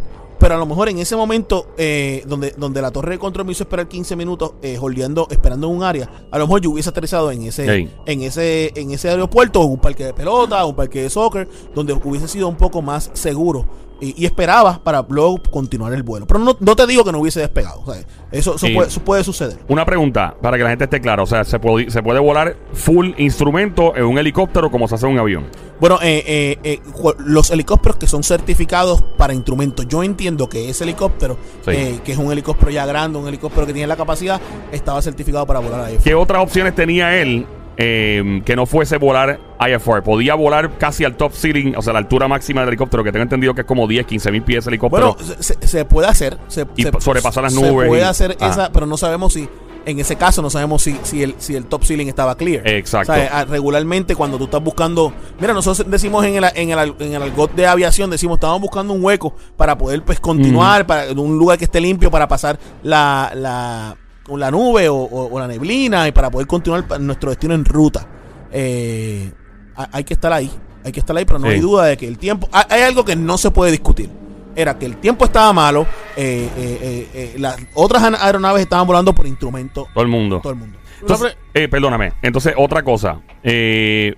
Pero 0.43 0.55
a 0.55 0.57
lo 0.57 0.65
mejor 0.65 0.89
en 0.89 0.99
ese 0.99 1.15
momento 1.15 1.67
eh, 1.77 2.21
donde, 2.27 2.53
donde 2.57 2.81
la 2.81 2.91
torre 2.91 3.11
de 3.11 3.17
control 3.17 3.45
me 3.45 3.53
hizo 3.53 3.63
esperar 3.63 3.87
15 3.87 4.17
minutos 4.17 4.55
eh, 4.61 4.77
holdeando, 4.77 5.25
esperando 5.31 5.69
en 5.69 5.77
un 5.77 5.83
área, 5.83 6.09
a 6.29 6.37
lo 6.37 6.47
mejor 6.47 6.59
yo 6.59 6.71
hubiese 6.71 6.89
aterrizado 6.89 7.31
en 7.31 7.43
ese, 7.43 7.89
en 8.05 8.21
ese, 8.21 8.73
en 8.75 8.91
ese 8.91 9.07
aeropuerto, 9.07 9.61
un 9.61 9.79
parque 9.79 10.03
de 10.03 10.13
pelota, 10.13 10.65
un 10.65 10.75
parque 10.75 11.03
de 11.03 11.09
soccer, 11.09 11.47
donde 11.73 11.93
hubiese 11.93 12.27
sido 12.27 12.49
un 12.49 12.57
poco 12.57 12.81
más 12.81 13.09
seguro. 13.13 13.65
Y, 14.03 14.13
y 14.21 14.25
esperaba 14.25 14.81
para 14.83 15.05
luego 15.07 15.41
continuar 15.49 15.93
el 15.93 16.03
vuelo. 16.03 16.27
Pero 16.27 16.39
no, 16.39 16.57
no 16.59 16.75
te 16.75 16.85
digo 16.87 17.03
que 17.03 17.11
no 17.11 17.19
hubiese 17.19 17.39
despegado. 17.39 17.81
o 17.85 17.93
sea, 17.93 18.03
eso, 18.31 18.55
eso 18.55 18.67
puede, 18.73 18.89
eso 18.89 18.99
puede 19.03 19.23
suceder. 19.23 19.59
Una 19.67 19.85
pregunta 19.85 20.35
para 20.41 20.57
que 20.57 20.63
la 20.63 20.69
gente 20.69 20.85
esté 20.85 20.99
clara. 20.99 21.23
O 21.23 21.25
sea, 21.25 21.43
¿se 21.43 21.59
puede, 21.59 21.89
se 21.89 22.03
puede 22.03 22.19
volar 22.19 22.57
full 22.73 23.11
instrumento 23.17 23.95
en 23.95 24.03
un 24.05 24.17
helicóptero 24.17 24.69
como 24.69 24.87
se 24.87 24.95
hace 24.95 25.05
en 25.05 25.13
un 25.13 25.19
avión. 25.19 25.45
Bueno, 25.79 25.99
eh, 26.01 26.23
eh, 26.25 26.59
eh, 26.63 26.79
los 27.19 27.51
helicópteros 27.51 27.97
que 27.97 28.07
son 28.07 28.23
certificados 28.23 29.01
para 29.17 29.33
instrumentos, 29.33 29.87
yo 29.87 30.03
entiendo 30.03 30.47
que 30.47 30.69
ese 30.69 30.83
helicóptero, 30.83 31.37
Sí. 31.65 31.99
que 32.03 32.11
es 32.11 32.17
un 32.17 32.31
helicóptero 32.31 32.71
ya 32.71 32.85
grande, 32.85 33.17
un 33.19 33.27
helicóptero 33.27 33.65
que 33.65 33.73
tiene 33.73 33.87
la 33.87 33.95
capacidad, 33.97 34.39
estaba 34.71 35.01
certificado 35.01 35.45
para 35.45 35.59
volar 35.59 35.81
ahí. 35.81 35.97
¿Qué 36.03 36.15
otras 36.15 36.41
opciones 36.41 36.75
tenía 36.75 37.17
él 37.21 37.45
eh, 37.77 38.41
que 38.45 38.55
no 38.55 38.65
fuese 38.65 38.97
volar 38.97 39.39
IFR? 39.59 40.01
Podía 40.03 40.35
volar 40.35 40.77
casi 40.77 41.05
al 41.05 41.15
top 41.15 41.33
ceiling, 41.33 41.73
o 41.75 41.81
sea, 41.81 41.93
la 41.93 41.99
altura 41.99 42.27
máxima 42.27 42.61
del 42.61 42.69
helicóptero, 42.69 43.03
que 43.03 43.11
tengo 43.11 43.23
entendido 43.23 43.53
que 43.53 43.61
es 43.61 43.67
como 43.67 43.87
10, 43.87 44.05
15 44.05 44.31
mil 44.31 44.41
pies 44.43 44.59
ese 44.59 44.69
helicóptero. 44.69 45.15
Bueno, 45.15 45.33
se, 45.39 45.55
se- 45.57 45.67
se 45.67 45.85
puede 45.85 46.07
hacer. 46.07 46.37
Se, 46.47 46.65
Y 46.75 46.83
se- 46.83 46.91
pa- 46.91 47.01
sobrepasar 47.01 47.43
las 47.43 47.53
Se 47.53 47.61
nubes 47.61 47.87
puede 47.87 48.01
y- 48.01 48.05
hacer 48.05 48.37
Ah. 48.39 48.47
esa, 48.49 48.71
pero 48.71 48.85
no 48.85 48.97
sabemos 48.97 49.33
si, 49.33 49.47
en 49.85 49.99
ese 49.99 50.15
caso, 50.15 50.41
no 50.41 50.49
sabemos 50.49 50.81
si, 50.81 50.97
si, 51.03 51.23
el, 51.23 51.35
si 51.39 51.55
el 51.55 51.65
top 51.65 51.83
ceiling 51.83 52.07
estaba 52.07 52.35
clear. 52.37 52.65
Exacto. 52.67 53.11
O 53.11 53.15
sea, 53.15 53.29
ah, 53.39 53.45
regularmente 53.45 54.15
cuando 54.15 54.37
tú 54.37 54.45
estás 54.45 54.63
buscando. 54.63 55.11
Mira, 55.41 55.53
nosotros 55.53 55.85
decimos 55.89 56.23
en 56.25 56.35
el, 56.35 56.45
en 56.55 56.69
el, 56.69 56.95
en 56.99 57.21
el 57.21 57.31
de 57.55 57.67
aviación, 57.67 58.09
decimos, 58.09 58.37
estamos 58.37 58.61
buscando 58.61 58.93
un 58.93 59.03
hueco 59.03 59.35
para 59.57 59.77
poder 59.77 60.01
pues 60.03 60.19
continuar, 60.21 60.85
para 60.87 61.11
un 61.11 61.37
lugar 61.37 61.57
que 61.57 61.65
esté 61.65 61.81
limpio 61.81 62.09
para 62.09 62.27
pasar 62.29 62.57
la, 62.81 63.31
la, 63.35 63.97
o 64.27 64.37
la 64.37 64.49
nube 64.51 64.87
o, 64.89 64.95
o- 64.95 65.33
o 65.33 65.39
la 65.39 65.47
neblina 65.47 66.07
y 66.07 66.11
para 66.11 66.29
poder 66.31 66.47
continuar 66.47 66.99
nuestro 66.99 67.29
destino 67.29 67.53
en 67.53 67.65
ruta. 67.65 68.07
Eh, 68.51 69.31
ha- 69.75 69.89
hay 69.91 70.03
que 70.03 70.13
estar 70.13 70.31
ahí. 70.31 70.49
Hay 70.85 70.91
que 70.91 70.99
estar 70.99 71.15
ahí, 71.15 71.25
pero 71.25 71.39
no 71.39 71.47
Sí. 71.47 71.53
hay 71.53 71.59
duda 71.59 71.85
de 71.85 71.97
que 71.97 72.07
el 72.07 72.17
tiempo. 72.17 72.47
hay- 72.51 72.65
Hay 72.69 72.81
algo 72.83 73.03
que 73.05 73.15
no 73.15 73.37
se 73.37 73.51
puede 73.51 73.71
discutir. 73.71 74.09
Era 74.55 74.77
que 74.77 74.85
el 74.85 74.97
tiempo 74.97 75.25
estaba 75.25 75.51
malo. 75.53 75.87
eh, 76.15 76.47
eh, 76.55 76.79
eh, 76.83 77.09
eh, 77.13 77.35
las 77.39 77.57
otras 77.73 78.03
aeronaves 78.03 78.61
estaban 78.61 78.85
volando 78.85 79.13
por 79.15 79.25
instrumento. 79.25 79.87
Todo 79.95 80.03
el 80.03 80.09
mundo. 80.11 80.39
Todo 80.43 80.53
el 80.53 80.59
mundo. 80.59 80.77
Entonces, 81.01 81.35
eh, 81.55 81.67
perdóname. 81.67 82.13
Entonces, 82.21 82.53
otra 82.55 82.83
cosa. 82.83 83.19
Eh, 83.43 84.13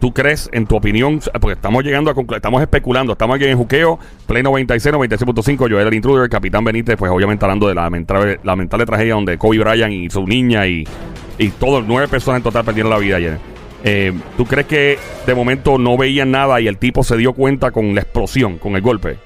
¿Tú 0.00 0.12
crees, 0.14 0.48
en 0.52 0.66
tu 0.66 0.76
opinión, 0.76 1.20
porque 1.40 1.52
estamos 1.52 1.84
llegando 1.84 2.10
a 2.10 2.34
estamos 2.36 2.62
especulando, 2.62 3.12
estamos 3.12 3.36
aquí 3.36 3.44
en 3.44 3.58
Juqueo, 3.58 3.98
Play 4.26 4.42
96, 4.42 4.94
96.5, 4.94 5.58
Joel 5.70 5.86
el 5.86 5.94
Intruder, 5.94 6.28
Capitán 6.30 6.64
Benítez, 6.64 6.96
pues 6.96 7.12
obviamente 7.12 7.44
hablando 7.44 7.68
de 7.68 7.74
la 7.74 7.82
lamentable, 7.82 8.40
lamentable 8.42 8.86
tragedia 8.86 9.12
donde 9.14 9.36
Kobe 9.36 9.58
Bryant 9.58 9.92
y 9.92 10.08
su 10.08 10.26
niña 10.26 10.66
y, 10.66 10.84
y 11.36 11.48
todos, 11.50 11.84
nueve 11.86 12.08
personas 12.08 12.38
en 12.38 12.44
total 12.44 12.64
perdieron 12.64 12.90
la 12.90 12.96
vida 12.98 13.16
ayer. 13.16 13.38
Eh, 13.84 14.12
¿Tú 14.38 14.46
crees 14.46 14.66
que 14.66 14.98
de 15.26 15.34
momento 15.34 15.76
no 15.76 15.98
veían 15.98 16.30
nada 16.30 16.60
y 16.62 16.66
el 16.66 16.78
tipo 16.78 17.04
se 17.04 17.18
dio 17.18 17.34
cuenta 17.34 17.70
con 17.70 17.94
la 17.94 18.00
explosión, 18.00 18.56
con 18.56 18.76
el 18.76 18.80
golpe? 18.82 19.18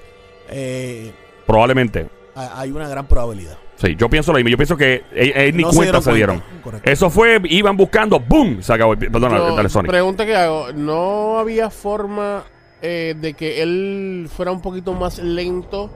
Eh, 0.51 1.13
Probablemente. 1.47 2.07
ha- 2.35 2.61
hay 2.61 2.73
una 2.73 2.89
gran 2.89 3.07
probabilidad. 3.07 3.59
Sí, 3.85 3.97
yo 3.97 4.09
pienso 4.09 4.33
lo 4.33 4.37
mismo. 4.39 4.51
Yo 4.51 4.57
pienso 4.57 4.77
que 4.77 5.05
él, 5.15 5.33
él 5.35 5.57
ni 5.57 5.63
No 5.63 5.71
se 5.71 5.77
cuenta 5.77 5.93
dieron 5.99 6.03
se 6.03 6.13
dieron. 6.15 6.39
cuenta. 6.41 6.63
Correcto. 6.63 6.91
Eso 6.91 7.11
fue, 7.11 7.41
iban 7.45 7.77
buscando, 7.77 8.19
¡boom! 8.21 8.63
Se 8.63 8.73
acabó. 8.73 8.97
Perdona, 8.97 9.37
Yo- 9.39 9.57
dale, 9.57 9.69
Sonic. 9.69 9.91
Pregunta 9.91 10.25
que 10.25 10.35
hago. 10.37 10.73
¿No 10.73 11.39
había 11.39 11.71
forma 11.71 12.45
eh, 12.83 13.15
de 13.21 13.35
que 13.35 13.63
él 13.63 14.29
fuera 14.35 14.51
un 14.53 14.61
poquito 14.63 14.93
más 14.95 15.19
lento 15.19 15.91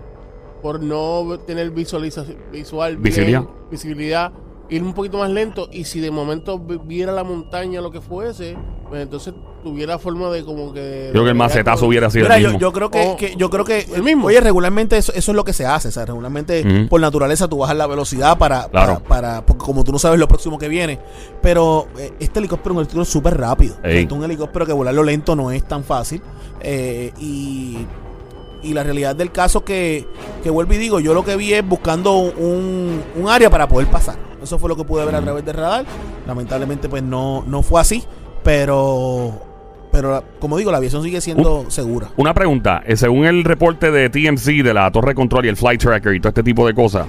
por 0.62 0.83
no 0.83 1.38
tener 1.46 1.70
visualización 1.70 2.37
visual 2.53 2.92
bien, 2.96 3.03
Visibilidad. 3.03 3.44
visibilidad? 3.70 4.33
Ir 4.70 4.83
un 4.83 4.92
poquito 4.92 5.16
más 5.18 5.31
lento 5.31 5.68
y 5.72 5.85
si 5.85 5.98
de 5.98 6.11
momento 6.11 6.59
vi- 6.59 6.78
viera 6.85 7.11
la 7.11 7.24
montaña 7.24 7.81
lo 7.81 7.90
que 7.90 8.02
fuese, 8.02 8.54
pues 8.90 9.02
entonces 9.02 9.33
tuviera 9.64 9.98
forma 9.98 10.28
de 10.31 10.44
como 10.44 10.74
que... 10.74 11.09
Creo 11.11 11.24
que 11.24 11.31
el 11.31 11.35
macetazo 11.37 11.87
hubiera 11.87 12.11
sido 12.11 12.24
Mira, 12.26 12.37
el 12.37 12.42
yo, 12.42 12.48
mismo. 12.50 12.61
yo 12.61 12.72
creo 12.74 12.90
que, 12.90 13.02
O- 13.07 13.16
que- 13.16 13.35
yo 13.37 13.48
creo 13.48 13.64
que 13.64 13.87
el 13.94 14.02
mismo. 14.02 14.26
Oye, 14.26 14.40
regularmente 14.40 14.98
eso, 14.98 15.11
eso 15.14 15.33
es 15.33 15.37
lo 15.37 15.42
que 15.42 15.54
se 15.54 15.64
hace, 15.64 15.88
o 15.88 15.90
sea, 15.90 16.04
regularmente 16.04 16.87
por 16.90 17.00
naturaleza 17.00 17.48
tú 17.48 17.57
bajas 17.59 17.76
la 17.78 17.87
velocidad 17.87 18.37
para, 18.37 18.68
Claro. 18.68 19.00
para, 19.00 19.09
para- 19.09 19.46
porque 19.46 19.64
como 19.64 19.85
tú 19.85 19.92
no 19.92 19.98
sabes 19.98 20.20
lo 20.20 20.28
próximo 20.28 20.59
que 20.59 20.68
viene, 20.68 20.98
pero 21.40 21.88
eh, 21.98 22.12
este 22.20 22.38
helicóptero 22.38 22.72
es 22.72 22.76
un 22.76 22.81
helicóptero 22.81 23.04
súper 23.07 23.38
rápido. 23.38 23.76
Ey. 23.83 24.00
Este 24.02 24.12
es 24.14 24.18
un 24.18 24.24
helicóptero 24.24 24.66
que 24.66 24.72
volarlo 24.74 25.02
lento 25.02 25.35
no 25.35 25.50
es 25.50 25.66
tan 25.66 25.83
fácil 25.83 26.20
eh, 26.61 27.12
y 27.18 27.78
y 28.61 28.74
la 28.74 28.83
realidad 28.83 29.14
del 29.14 29.31
caso 29.31 29.64
que, 29.64 30.04
que 30.42 30.50
vuelvo 30.50 30.74
y 30.74 30.78
digo, 30.78 30.98
yo 31.00 31.14
lo 31.14 31.24
que 31.24 31.37
vi 31.37 31.54
es 31.54 31.66
buscando 31.66 32.16
un, 32.18 33.00
un 33.16 33.28
área 33.28 33.48
para 33.50 33.68
poder 33.68 33.87
pasar. 33.88 34.16
Eso 34.42 34.59
fue 34.59 34.68
lo 34.68 34.77
que 34.77 34.85
pude 34.85 35.05
ver 35.05 35.14
a 35.14 35.20
través 35.20 35.44
del 35.44 35.55
radar. 35.57 35.85
Lamentablemente 36.27 36.88
pues 36.88 37.03
no, 37.03 37.44
no 37.46 37.62
fue 37.62 37.81
así, 37.81 38.05
pero 38.44 39.42
pero 39.90 40.22
como 40.38 40.57
digo, 40.59 40.70
la 40.70 40.77
aviación 40.79 41.03
sigue 41.03 41.20
siendo 41.20 41.70
segura. 41.70 42.09
Una 42.16 42.35
pregunta. 42.35 42.83
eh, 42.87 42.96
según 42.96 43.24
el 43.24 43.44
reporte 43.44 43.90
de 43.90 44.11
TMC, 44.11 44.62
de 44.62 44.74
la 44.74 44.90
torre 44.90 45.09
de 45.09 45.14
control 45.14 45.46
y 45.46 45.48
el 45.48 45.57
flight 45.57 45.81
tracker 45.81 46.14
y 46.14 46.20
todo 46.20 46.29
este 46.29 46.42
tipo 46.42 46.66
de 46.66 46.74
cosas, 46.74 47.07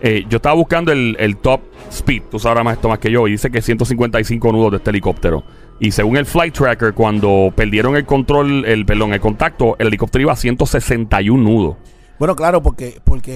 eh, 0.00 0.24
yo 0.28 0.36
estaba 0.36 0.54
buscando 0.54 0.92
el, 0.92 1.16
el 1.18 1.36
top 1.36 1.60
speed. 1.90 2.24
Tú 2.30 2.38
sabrás 2.38 2.64
más 2.64 2.74
esto 2.74 2.88
más 2.88 2.98
que 2.98 3.10
yo. 3.10 3.26
Y 3.28 3.32
dice 3.32 3.50
que 3.50 3.62
155 3.62 4.52
nudos 4.52 4.72
de 4.72 4.76
este 4.78 4.90
helicóptero. 4.90 5.44
Y 5.78 5.90
según 5.92 6.16
el 6.16 6.26
flight 6.26 6.54
tracker, 6.54 6.94
cuando 6.94 7.52
perdieron 7.54 7.96
el 7.96 8.04
control, 8.04 8.64
el 8.64 8.84
perdón, 8.86 9.12
el 9.12 9.20
contacto, 9.20 9.76
el 9.78 9.88
helicóptero 9.88 10.22
iba 10.22 10.32
a 10.32 10.36
161 10.36 11.42
nudos. 11.42 11.76
Bueno, 12.18 12.34
claro, 12.36 12.62
porque 12.62 13.00
porque 13.04 13.32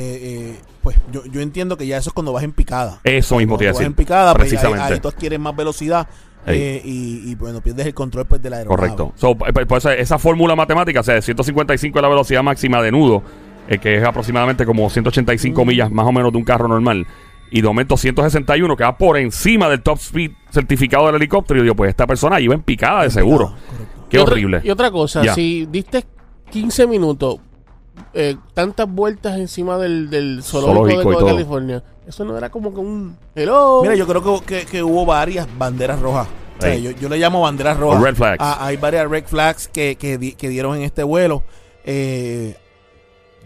eh, 0.50 0.56
pues 0.82 0.96
yo, 1.12 1.24
yo 1.26 1.40
entiendo 1.40 1.76
que 1.76 1.86
ya 1.86 1.98
eso 1.98 2.10
es 2.10 2.14
cuando 2.14 2.32
vas 2.32 2.44
en 2.44 2.52
picada. 2.52 3.00
Eso 3.04 3.36
mismo 3.36 3.58
te 3.58 3.64
iba 3.64 3.70
a 3.70 3.74
Cuando 3.74 3.74
vas 3.74 3.78
decir. 3.78 3.86
en 3.86 3.94
picada, 3.94 4.32
pues 4.34 4.44
ahí, 4.44 4.50
Precisamente. 4.50 4.94
ahí 4.94 5.00
tú 5.00 5.08
adquieres 5.08 5.38
más 5.38 5.54
velocidad 5.56 6.08
eh, 6.46 6.80
y, 6.84 7.30
y, 7.30 7.34
bueno, 7.34 7.60
pierdes 7.60 7.86
el 7.86 7.92
control 7.94 8.24
pues 8.26 8.40
de 8.40 8.48
la 8.48 8.56
aeronave. 8.58 8.80
Correcto. 8.94 9.12
So, 9.16 9.36
p- 9.36 9.52
p- 9.52 9.66
pues, 9.66 9.84
esa 9.84 10.18
fórmula 10.18 10.56
matemática, 10.56 11.00
o 11.00 11.02
sea, 11.02 11.20
155 11.20 11.98
es 11.98 12.02
la 12.02 12.08
velocidad 12.08 12.42
máxima 12.42 12.80
de 12.80 12.90
nudo, 12.90 13.22
eh, 13.68 13.76
que 13.78 13.96
es 13.98 14.04
aproximadamente 14.04 14.64
como 14.64 14.88
185 14.88 15.64
millas 15.66 15.90
más 15.90 16.06
o 16.06 16.12
menos 16.12 16.32
de 16.32 16.38
un 16.38 16.44
carro 16.44 16.66
normal. 16.66 17.06
Y 17.50 17.60
de 17.60 17.66
momento 17.68 17.96
161, 17.98 18.74
que 18.76 18.84
va 18.84 18.96
por 18.96 19.18
encima 19.18 19.68
del 19.68 19.82
top 19.82 19.98
speed 19.98 20.30
certificado 20.50 21.06
del 21.06 21.16
helicóptero. 21.16 21.58
Y 21.58 21.60
yo 21.60 21.64
digo, 21.64 21.74
pues 21.76 21.90
esta 21.90 22.06
persona 22.06 22.40
iba 22.40 22.54
en 22.54 22.62
picada 22.62 23.02
de 23.02 23.10
seguro. 23.10 23.52
Qué 24.08 24.16
Y 24.16 24.20
otra- 24.20 24.32
horrible. 24.32 24.60
Y 24.64 24.70
otra 24.70 24.90
cosa, 24.90 25.22
Ya. 25.22 25.34
si 25.34 25.66
diste 25.66 26.06
15 26.50 26.86
minutos, 26.86 27.38
eh, 28.14 28.36
tantas 28.54 28.88
vueltas 28.90 29.38
encima 29.38 29.78
del, 29.78 30.10
del 30.10 30.42
zoológico, 30.42 31.02
Zoológico 31.02 31.24
de. 31.24 31.32
California, 31.32 31.82
eso 32.06 32.24
no 32.24 32.36
era 32.36 32.50
como 32.50 32.72
que 32.74 32.80
un 32.80 33.16
hello. 33.34 33.80
Mira, 33.82 33.94
yo 33.94 34.06
creo 34.06 34.22
que, 34.22 34.44
que- 34.46 34.66
que 34.66 34.82
hubo 34.82 35.04
varias 35.06 35.46
banderas 35.58 36.00
rojas. 36.00 36.28
O 36.58 36.62
sea, 36.62 36.74
Sí. 36.74 36.82
yo, 36.82 36.90
yo 36.90 37.08
le 37.08 37.18
llamo 37.18 37.40
banderas 37.40 37.78
rojas. 37.78 38.02
Red 38.02 38.14
flags. 38.16 38.38
Ah, 38.40 38.58
hay 38.66 38.76
varias 38.76 39.08
red 39.08 39.24
flags 39.24 39.68
que, 39.68 39.96
que, 39.96 40.18
di- 40.18 40.32
que 40.34 40.48
dieron 40.48 40.76
en 40.76 40.82
este 40.82 41.02
vuelo. 41.02 41.42
Eh, 41.84 42.56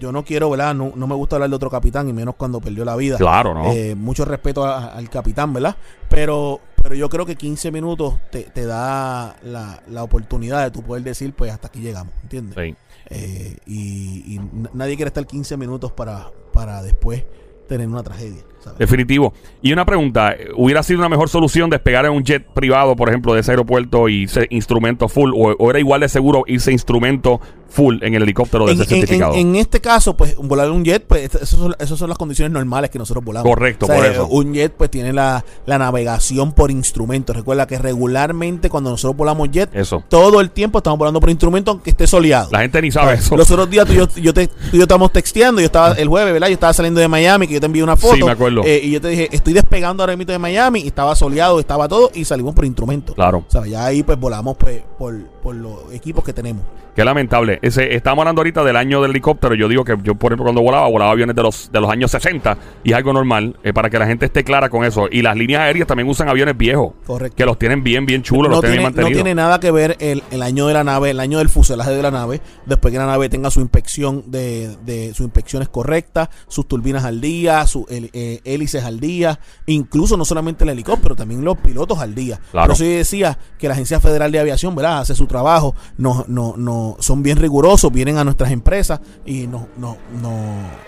yo 0.00 0.10
no 0.10 0.24
quiero, 0.24 0.50
¿verdad? 0.50 0.74
No, 0.74 0.92
no 0.96 1.06
me 1.06 1.14
gusta 1.14 1.36
hablar 1.36 1.48
de 1.50 1.56
otro 1.56 1.70
capitán, 1.70 2.08
y 2.08 2.12
menos 2.12 2.34
cuando 2.34 2.60
perdió 2.60 2.84
la 2.84 2.96
vida. 2.96 3.16
Claro, 3.16 3.54
¿no? 3.54 3.70
Eh, 3.72 3.94
mucho 3.94 4.24
respeto 4.24 4.64
a- 4.64 4.88
al 4.88 5.08
capitán, 5.08 5.52
¿verdad? 5.52 5.76
Pero, 6.08 6.60
pero 6.82 6.96
yo 6.96 7.08
creo 7.08 7.24
que 7.24 7.36
15 7.36 7.70
minutos 7.70 8.14
te, 8.32 8.42
te 8.42 8.66
da 8.66 9.36
la, 9.44 9.80
la 9.88 10.02
oportunidad 10.02 10.64
de 10.64 10.70
tú 10.72 10.82
poder 10.82 11.04
decir, 11.04 11.32
pues 11.34 11.52
hasta 11.52 11.68
aquí 11.68 11.78
llegamos, 11.80 12.12
¿entiendes? 12.24 12.56
Sí. 12.60 12.74
Eh, 13.10 13.56
y, 13.66 14.34
y 14.34 14.40
nadie 14.72 14.96
quiere 14.96 15.08
estar 15.08 15.26
15 15.26 15.56
minutos 15.56 15.92
para, 15.92 16.30
para 16.52 16.82
después 16.82 17.24
tener 17.68 17.88
una 17.88 18.02
tragedia. 18.02 18.42
Definitivo. 18.78 19.32
Y 19.62 19.72
una 19.72 19.84
pregunta, 19.84 20.34
¿hubiera 20.56 20.82
sido 20.82 20.98
una 21.00 21.08
mejor 21.08 21.28
solución 21.28 21.70
despegar 21.70 22.04
en 22.06 22.12
un 22.12 22.24
jet 22.24 22.44
privado, 22.54 22.96
por 22.96 23.08
ejemplo, 23.08 23.34
de 23.34 23.40
ese 23.40 23.52
aeropuerto 23.52 24.08
y 24.08 24.24
ese 24.24 24.46
instrumento 24.50 25.08
full? 25.08 25.32
¿O, 25.34 25.52
o 25.58 25.70
era 25.70 25.78
igual 25.78 26.00
de 26.00 26.08
seguro 26.08 26.44
irse 26.46 26.72
instrumento 26.72 27.40
full 27.68 27.96
en 28.02 28.14
el 28.14 28.22
helicóptero 28.22 28.66
de 28.66 28.72
En, 28.72 28.80
ese 28.80 28.88
en- 28.94 28.94
en- 28.94 29.00
certificado? 29.06 29.34
en 29.34 29.56
este 29.56 29.80
caso, 29.80 30.16
pues 30.16 30.36
volar 30.36 30.70
un 30.70 30.84
jet, 30.84 31.04
pues 31.06 31.34
esas 31.34 31.48
son, 31.48 31.74
esas 31.78 31.98
son 31.98 32.08
las 32.08 32.18
condiciones 32.18 32.52
normales 32.52 32.90
que 32.90 32.98
nosotros 32.98 33.24
volamos. 33.24 33.48
Correcto, 33.50 33.86
O 33.86 33.88
sea, 33.88 33.96
por 33.96 34.06
eso. 34.06 34.26
Un 34.28 34.54
jet 34.54 34.72
pues 34.72 34.90
tiene 34.90 35.12
la, 35.12 35.44
la 35.66 35.78
navegación 35.78 36.52
por 36.52 36.70
instrumentos. 36.70 37.34
Recuerda 37.34 37.66
que 37.66 37.78
regularmente 37.78 38.68
cuando 38.70 38.90
nosotros 38.90 39.16
volamos 39.16 39.50
jet, 39.50 39.70
Eso. 39.74 40.04
todo 40.08 40.40
el 40.40 40.50
tiempo 40.50 40.78
estamos 40.78 40.98
volando 40.98 41.18
por 41.20 41.30
instrumento 41.30 41.70
aunque 41.72 41.90
esté 41.90 42.06
soleado. 42.06 42.48
La 42.52 42.60
gente 42.60 42.80
ni 42.80 42.90
sabe 42.92 43.14
eso. 43.14 43.36
Los 43.36 43.50
otros 43.50 43.68
días 43.70 43.86
tú 43.86 43.92
y 43.92 43.96
yo, 43.96 44.08
yo 44.16 44.32
te, 44.34 44.46
tú 44.46 44.54
y 44.72 44.76
yo 44.76 44.82
estábamos 44.82 45.12
texteando, 45.12 45.60
yo 45.60 45.66
estaba 45.66 45.92
el 45.98 46.06
jueves, 46.08 46.32
¿verdad? 46.32 46.48
Yo 46.48 46.54
estaba 46.54 46.72
saliendo 46.72 47.00
de 47.00 47.08
Miami, 47.08 47.48
que 47.48 47.54
yo 47.54 47.60
te 47.60 47.66
envié 47.66 47.82
una 47.82 47.96
foto. 47.96 48.14
Sí, 48.14 48.22
me 48.22 48.30
acuerdo. 48.30 48.53
Eh, 48.64 48.80
y 48.84 48.90
yo 48.92 49.00
te 49.00 49.08
dije, 49.08 49.28
estoy 49.32 49.52
despegando 49.54 50.02
ahora 50.02 50.16
mismo 50.16 50.32
de 50.32 50.38
Miami, 50.38 50.80
y 50.80 50.86
estaba 50.88 51.16
soleado, 51.16 51.58
estaba 51.60 51.88
todo, 51.88 52.10
y 52.14 52.24
salimos 52.24 52.54
por 52.54 52.64
instrumento. 52.64 53.14
Claro. 53.14 53.44
O 53.48 53.50
sea, 53.50 53.66
ya 53.66 53.84
ahí 53.86 54.02
pues 54.02 54.18
volamos 54.20 54.56
pues, 54.56 54.82
por, 54.98 55.18
por 55.42 55.54
los 55.54 55.92
equipos 55.92 56.22
que 56.24 56.32
tenemos. 56.32 56.62
Qué 56.94 57.04
lamentable. 57.04 57.58
Ese, 57.60 57.96
estamos 57.96 58.22
hablando 58.22 58.38
ahorita 58.40 58.62
del 58.62 58.76
año 58.76 59.02
del 59.02 59.10
helicóptero. 59.10 59.56
Yo 59.56 59.66
digo 59.66 59.82
que 59.84 59.96
yo, 60.04 60.14
por 60.14 60.30
ejemplo, 60.30 60.44
cuando 60.44 60.62
volaba, 60.62 60.86
volaba 60.86 61.10
aviones 61.10 61.34
de 61.34 61.42
los, 61.42 61.72
de 61.72 61.80
los 61.80 61.90
años 61.90 62.12
60 62.12 62.56
y 62.84 62.90
es 62.92 62.96
algo 62.96 63.12
normal 63.12 63.56
eh, 63.64 63.72
para 63.72 63.90
que 63.90 63.98
la 63.98 64.06
gente 64.06 64.26
esté 64.26 64.44
clara 64.44 64.68
con 64.70 64.84
eso. 64.84 65.08
Y 65.10 65.22
las 65.22 65.36
líneas 65.36 65.62
aéreas 65.62 65.88
también 65.88 66.08
usan 66.08 66.28
aviones 66.28 66.56
viejos. 66.56 66.92
Correcto. 67.04 67.34
Que 67.36 67.46
los 67.46 67.58
tienen 67.58 67.82
bien, 67.82 68.06
bien 68.06 68.22
chulos, 68.22 68.48
no, 68.48 68.56
los 68.56 68.60
tienen 68.60 68.76
tiene, 68.78 68.78
bien 68.78 68.92
no 68.94 68.96
mantenidos. 69.02 69.24
tiene 69.24 69.34
nada 69.34 69.58
que 69.58 69.72
ver 69.72 69.96
el, 69.98 70.22
el 70.30 70.40
año 70.40 70.68
de 70.68 70.74
la 70.74 70.84
nave, 70.84 71.10
el 71.10 71.18
año 71.18 71.38
del 71.38 71.48
fuselaje 71.48 71.90
de 71.90 72.00
la 72.00 72.12
nave, 72.12 72.40
después 72.64 72.92
que 72.92 72.98
la 72.98 73.06
nave 73.06 73.28
tenga 73.28 73.50
su 73.50 73.60
inspección 73.60 74.22
de, 74.30 74.76
de 74.86 75.14
sus 75.14 75.26
inspecciones 75.26 75.68
correctas, 75.68 76.28
sus 76.46 76.68
turbinas 76.68 77.02
al 77.04 77.20
día, 77.20 77.60
hel- 77.64 78.10
eh, 78.12 78.40
hélices 78.44 78.84
al 78.84 79.00
día, 79.00 79.40
incluso 79.66 80.16
no 80.16 80.24
solamente 80.24 80.64
el 80.64 80.70
helicóptero, 80.70 81.16
también 81.16 81.44
los 81.44 81.56
pilotos 81.58 81.98
al 81.98 82.14
día. 82.14 82.40
Claro. 82.50 82.68
Por 82.68 82.74
eso 82.76 82.84
yo 82.84 82.90
decía 82.98 83.38
que 83.58 83.68
la 83.68 83.74
Agencia 83.74 84.00
Federal 84.00 84.30
de 84.32 84.38
Aviación, 84.38 84.74
¿verdad? 84.74 84.98
Hace 85.00 85.14
su 85.14 85.26
trabajo, 85.26 85.74
no, 85.96 86.24
no, 86.28 86.54
no, 86.56 86.96
son 87.00 87.22
bien 87.22 87.38
rigurosos, 87.38 87.92
vienen 87.92 88.18
a 88.18 88.24
nuestras 88.24 88.50
empresas 88.52 89.00
y 89.24 89.46
nos, 89.46 89.62
nos, 89.76 89.96
nos, 90.20 90.34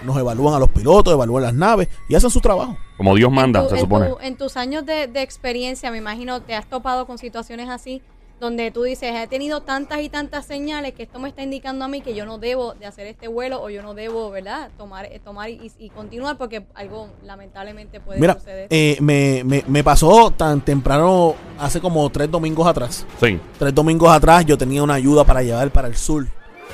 nos 0.05 0.17
evalúan 0.19 0.55
a 0.55 0.59
los 0.59 0.71
pilotos, 0.71 1.13
evalúan 1.13 1.43
las 1.43 1.55
naves 1.55 1.89
y 2.09 2.15
hacen 2.15 2.31
su 2.31 2.41
trabajo. 2.41 2.77
Como 2.97 3.15
Dios 3.15 3.31
manda, 3.31 3.61
en, 3.61 3.67
tu- 3.67 3.71
se 3.71 3.77
en 3.77 3.81
supone. 3.83 4.09
tu- 4.09 4.19
en 4.21 4.37
tus 4.37 4.57
años 4.57 4.87
de, 4.87 5.07
de 5.07 5.23
experiencia, 5.23 5.91
me 5.91 5.99
imagino, 5.99 6.41
te 6.43 6.55
has 6.55 6.67
topado 6.67 7.07
con 7.07 7.19
situaciones 7.19 7.69
así, 7.69 8.03
donde 8.39 8.71
tú 8.71 8.83
dices, 8.83 9.15
he 9.15 9.27
tenido 9.29 9.63
tantas 9.63 10.01
y 10.03 10.09
tantas 10.11 10.45
señales 10.45 10.93
que 10.93 11.03
esto 11.05 11.19
me 11.19 11.29
está 11.29 11.43
indicando 11.43 11.85
a 11.85 11.89
mí 11.89 12.03
que 12.03 12.15
yo 12.15 12.27
no 12.27 12.37
debo 12.39 12.75
de 12.75 12.85
hacer 12.85 13.07
este 13.07 13.29
vuelo 13.29 13.63
o 13.63 13.71
yo 13.71 13.83
no 13.83 13.95
debo, 13.95 14.31
¿verdad?, 14.31 14.71
tomar, 14.77 15.07
eh, 15.07 15.19
tomar 15.25 15.49
y, 15.49 15.73
y 15.79 15.89
continuar 15.89 16.37
porque 16.37 16.67
algo 16.75 17.09
lamentablemente 17.25 17.99
puede 18.01 18.21
Mira, 18.21 18.35
suceder. 18.35 18.67
eh, 18.71 18.99
me, 19.01 19.43
me, 19.45 19.65
me 19.67 19.83
pasó 19.83 20.31
tan 20.33 20.61
temprano, 20.61 21.35
hace 21.59 21.81
como 21.81 22.09
tres 22.11 22.31
domingos 22.31 22.67
atrás. 22.67 23.07
Sí. 23.21 23.41
tres 23.59 23.75
domingos 23.75 24.11
atrás 24.11 24.45
yo 24.45 24.59
tenía 24.59 24.83
una 24.83 24.95
ayuda 24.95 25.25
para 25.25 25.43
llevar 25.43 25.71
para 25.71 25.89
el 25.89 25.97
sur. 25.97 26.27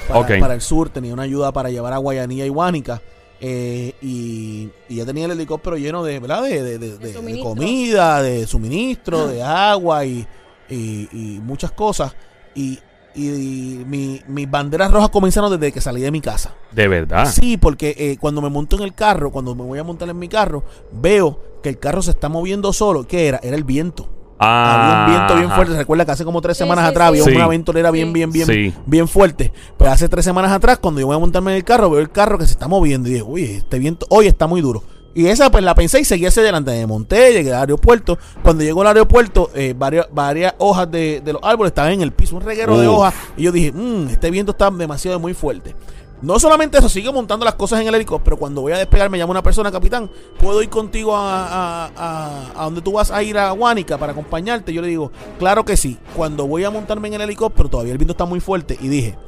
Para, 0.08 0.18
Ok. 0.20 0.30
para 0.40 0.54
el 0.54 0.60
sur, 0.60 0.88
tenía 0.90 1.12
una 1.12 1.22
ayuda 1.22 1.52
para 1.52 1.70
llevar 1.70 1.92
a 1.92 1.98
Guayanilla 1.98 2.44
y 2.44 2.48
Guánica. 2.48 3.00
eh, 3.44 3.94
y, 4.00 4.68
y 4.88 4.96
ya 4.96 5.04
tenía 5.06 5.24
el 5.26 5.32
helicóptero 5.32 5.76
lleno 5.76 6.02
de, 6.04 6.20
¿verdad? 6.20 6.42
de, 6.44 6.62
de- 6.62 6.78
de- 6.78 6.90
de- 6.90 6.98
de 6.98 7.12
suministro. 7.12 7.50
comida, 7.50 8.22
de 8.22 8.46
suministro, 8.46 9.26
de 9.28 9.42
agua 9.42 10.04
y, 10.04 10.24
y- 10.68 11.08
y 11.12 11.40
muchas 11.40 11.72
cosas. 11.72 12.14
Y, 12.54 12.78
y 13.14 13.82
mi- 13.86 14.20
mis 14.28 14.50
banderas 14.50 14.90
rojas 14.90 15.10
comenzaron 15.10 15.50
desde 15.50 15.72
que 15.72 15.80
salí 15.80 16.00
de 16.00 16.10
mi 16.10 16.20
casa. 16.20 16.54
De 16.70 16.88
verdad. 16.88 17.26
Sí, 17.30 17.56
porque 17.56 17.94
eh, 17.98 18.16
cuando 18.20 18.40
me 18.40 18.48
monto 18.48 18.76
en 18.76 18.82
el 18.82 18.94
carro, 18.94 19.30
cuando 19.30 19.54
me 19.54 19.64
voy 19.64 19.78
a 19.78 19.84
montar 19.84 20.08
en 20.08 20.18
mi 20.18 20.28
carro, 20.28 20.64
veo 20.92 21.40
que 21.62 21.68
el 21.68 21.78
carro 21.78 22.02
se 22.02 22.10
está 22.12 22.28
moviendo 22.28 22.72
solo. 22.72 23.06
¿Qué 23.06 23.28
era? 23.28 23.38
Era 23.42 23.56
el 23.56 23.64
viento. 23.64 24.08
Había 24.44 25.04
un 25.04 25.10
viento 25.12 25.34
bien 25.34 25.46
Ajá. 25.46 25.54
fuerte. 25.54 25.76
Recuerda 25.76 26.04
que 26.04 26.10
hace 26.10 26.24
como 26.24 26.40
tres 26.40 26.56
semanas 26.56 26.84
sí, 26.86 26.90
atrás 26.90 27.08
había 27.08 27.22
sí. 27.22 27.30
una 27.30 27.46
ventolera 27.46 27.92
bien, 27.92 28.08
Sí. 28.08 28.12
bien, 28.14 28.32
bien, 28.32 28.46
Sí. 28.46 28.74
bien 28.86 29.06
fuerte. 29.06 29.52
Pues 29.76 29.88
hace 29.90 30.08
tres 30.08 30.24
semanas 30.24 30.50
atrás, 30.50 30.78
cuando 30.78 31.00
yo 31.00 31.06
voy 31.06 31.14
a 31.14 31.18
montarme 31.20 31.52
en 31.52 31.58
el 31.58 31.64
carro, 31.64 31.90
veo 31.90 32.00
el 32.00 32.10
carro 32.10 32.38
que 32.38 32.46
se 32.46 32.52
está 32.52 32.66
moviendo. 32.66 33.08
Y 33.08 33.12
dije, 33.12 33.22
uy, 33.22 33.44
este 33.44 33.78
viento 33.78 34.04
hoy 34.10 34.26
está 34.26 34.48
muy 34.48 34.60
duro. 34.60 34.82
Y 35.14 35.26
esa 35.26 35.50
pues 35.50 35.62
la 35.62 35.74
pensé 35.74 36.00
y 36.00 36.04
seguí 36.04 36.24
hacia 36.26 36.42
adelante. 36.42 36.70
Me 36.72 36.86
monté, 36.86 37.32
llegué 37.32 37.52
al 37.52 37.60
aeropuerto. 37.60 38.18
Cuando 38.42 38.64
llegó 38.64 38.80
al 38.80 38.88
aeropuerto, 38.88 39.50
eh, 39.54 39.74
varias, 39.76 40.06
varias 40.10 40.54
hojas 40.58 40.90
de, 40.90 41.20
de 41.22 41.32
los 41.34 41.42
árboles 41.42 41.70
estaban 41.72 41.92
en 41.92 42.00
el 42.02 42.12
piso, 42.12 42.36
un 42.36 42.42
reguero 42.42 42.78
de 42.78 42.86
hojas. 42.88 43.14
Y 43.36 43.42
yo 43.42 43.52
dije, 43.52 43.72
"Mm, 43.72 44.08
este 44.08 44.30
viento 44.30 44.52
está 44.52 44.70
demasiado 44.70 45.18
muy 45.20 45.34
fuerte. 45.34 45.76
No 46.22 46.38
solamente 46.38 46.78
eso, 46.78 46.88
sigue 46.88 47.10
montando 47.12 47.44
las 47.44 47.56
cosas 47.56 47.80
en 47.80 47.88
el 47.88 47.94
helicóptero. 47.96 48.36
Cuando 48.38 48.60
voy 48.60 48.72
a 48.72 48.78
despegar, 48.78 49.10
me 49.10 49.18
llama 49.18 49.32
una 49.32 49.42
persona, 49.42 49.72
capitán, 49.72 50.08
¿puedo 50.38 50.62
ir 50.62 50.68
contigo 50.70 51.16
a, 51.16 51.46
a, 51.46 51.90
a- 51.96 52.52
a 52.60 52.64
donde 52.64 52.80
tú 52.80 52.92
vas 52.92 53.10
a 53.10 53.22
ir 53.24 53.36
a 53.36 53.50
Guánica 53.50 53.98
para 53.98 54.12
acompañarte? 54.12 54.72
Yo 54.72 54.80
le 54.82 54.88
digo, 54.88 55.10
claro 55.40 55.64
que 55.64 55.76
sí. 55.76 55.98
Cuando 56.16 56.46
voy 56.46 56.62
a 56.62 56.70
montarme 56.70 57.08
en 57.08 57.14
el 57.14 57.22
helicóptero, 57.22 57.68
todavía 57.68 57.90
el 57.92 57.98
viento 57.98 58.12
está 58.12 58.24
muy 58.24 58.38
fuerte. 58.38 58.78
Y 58.80 58.86
dije, 58.88 59.18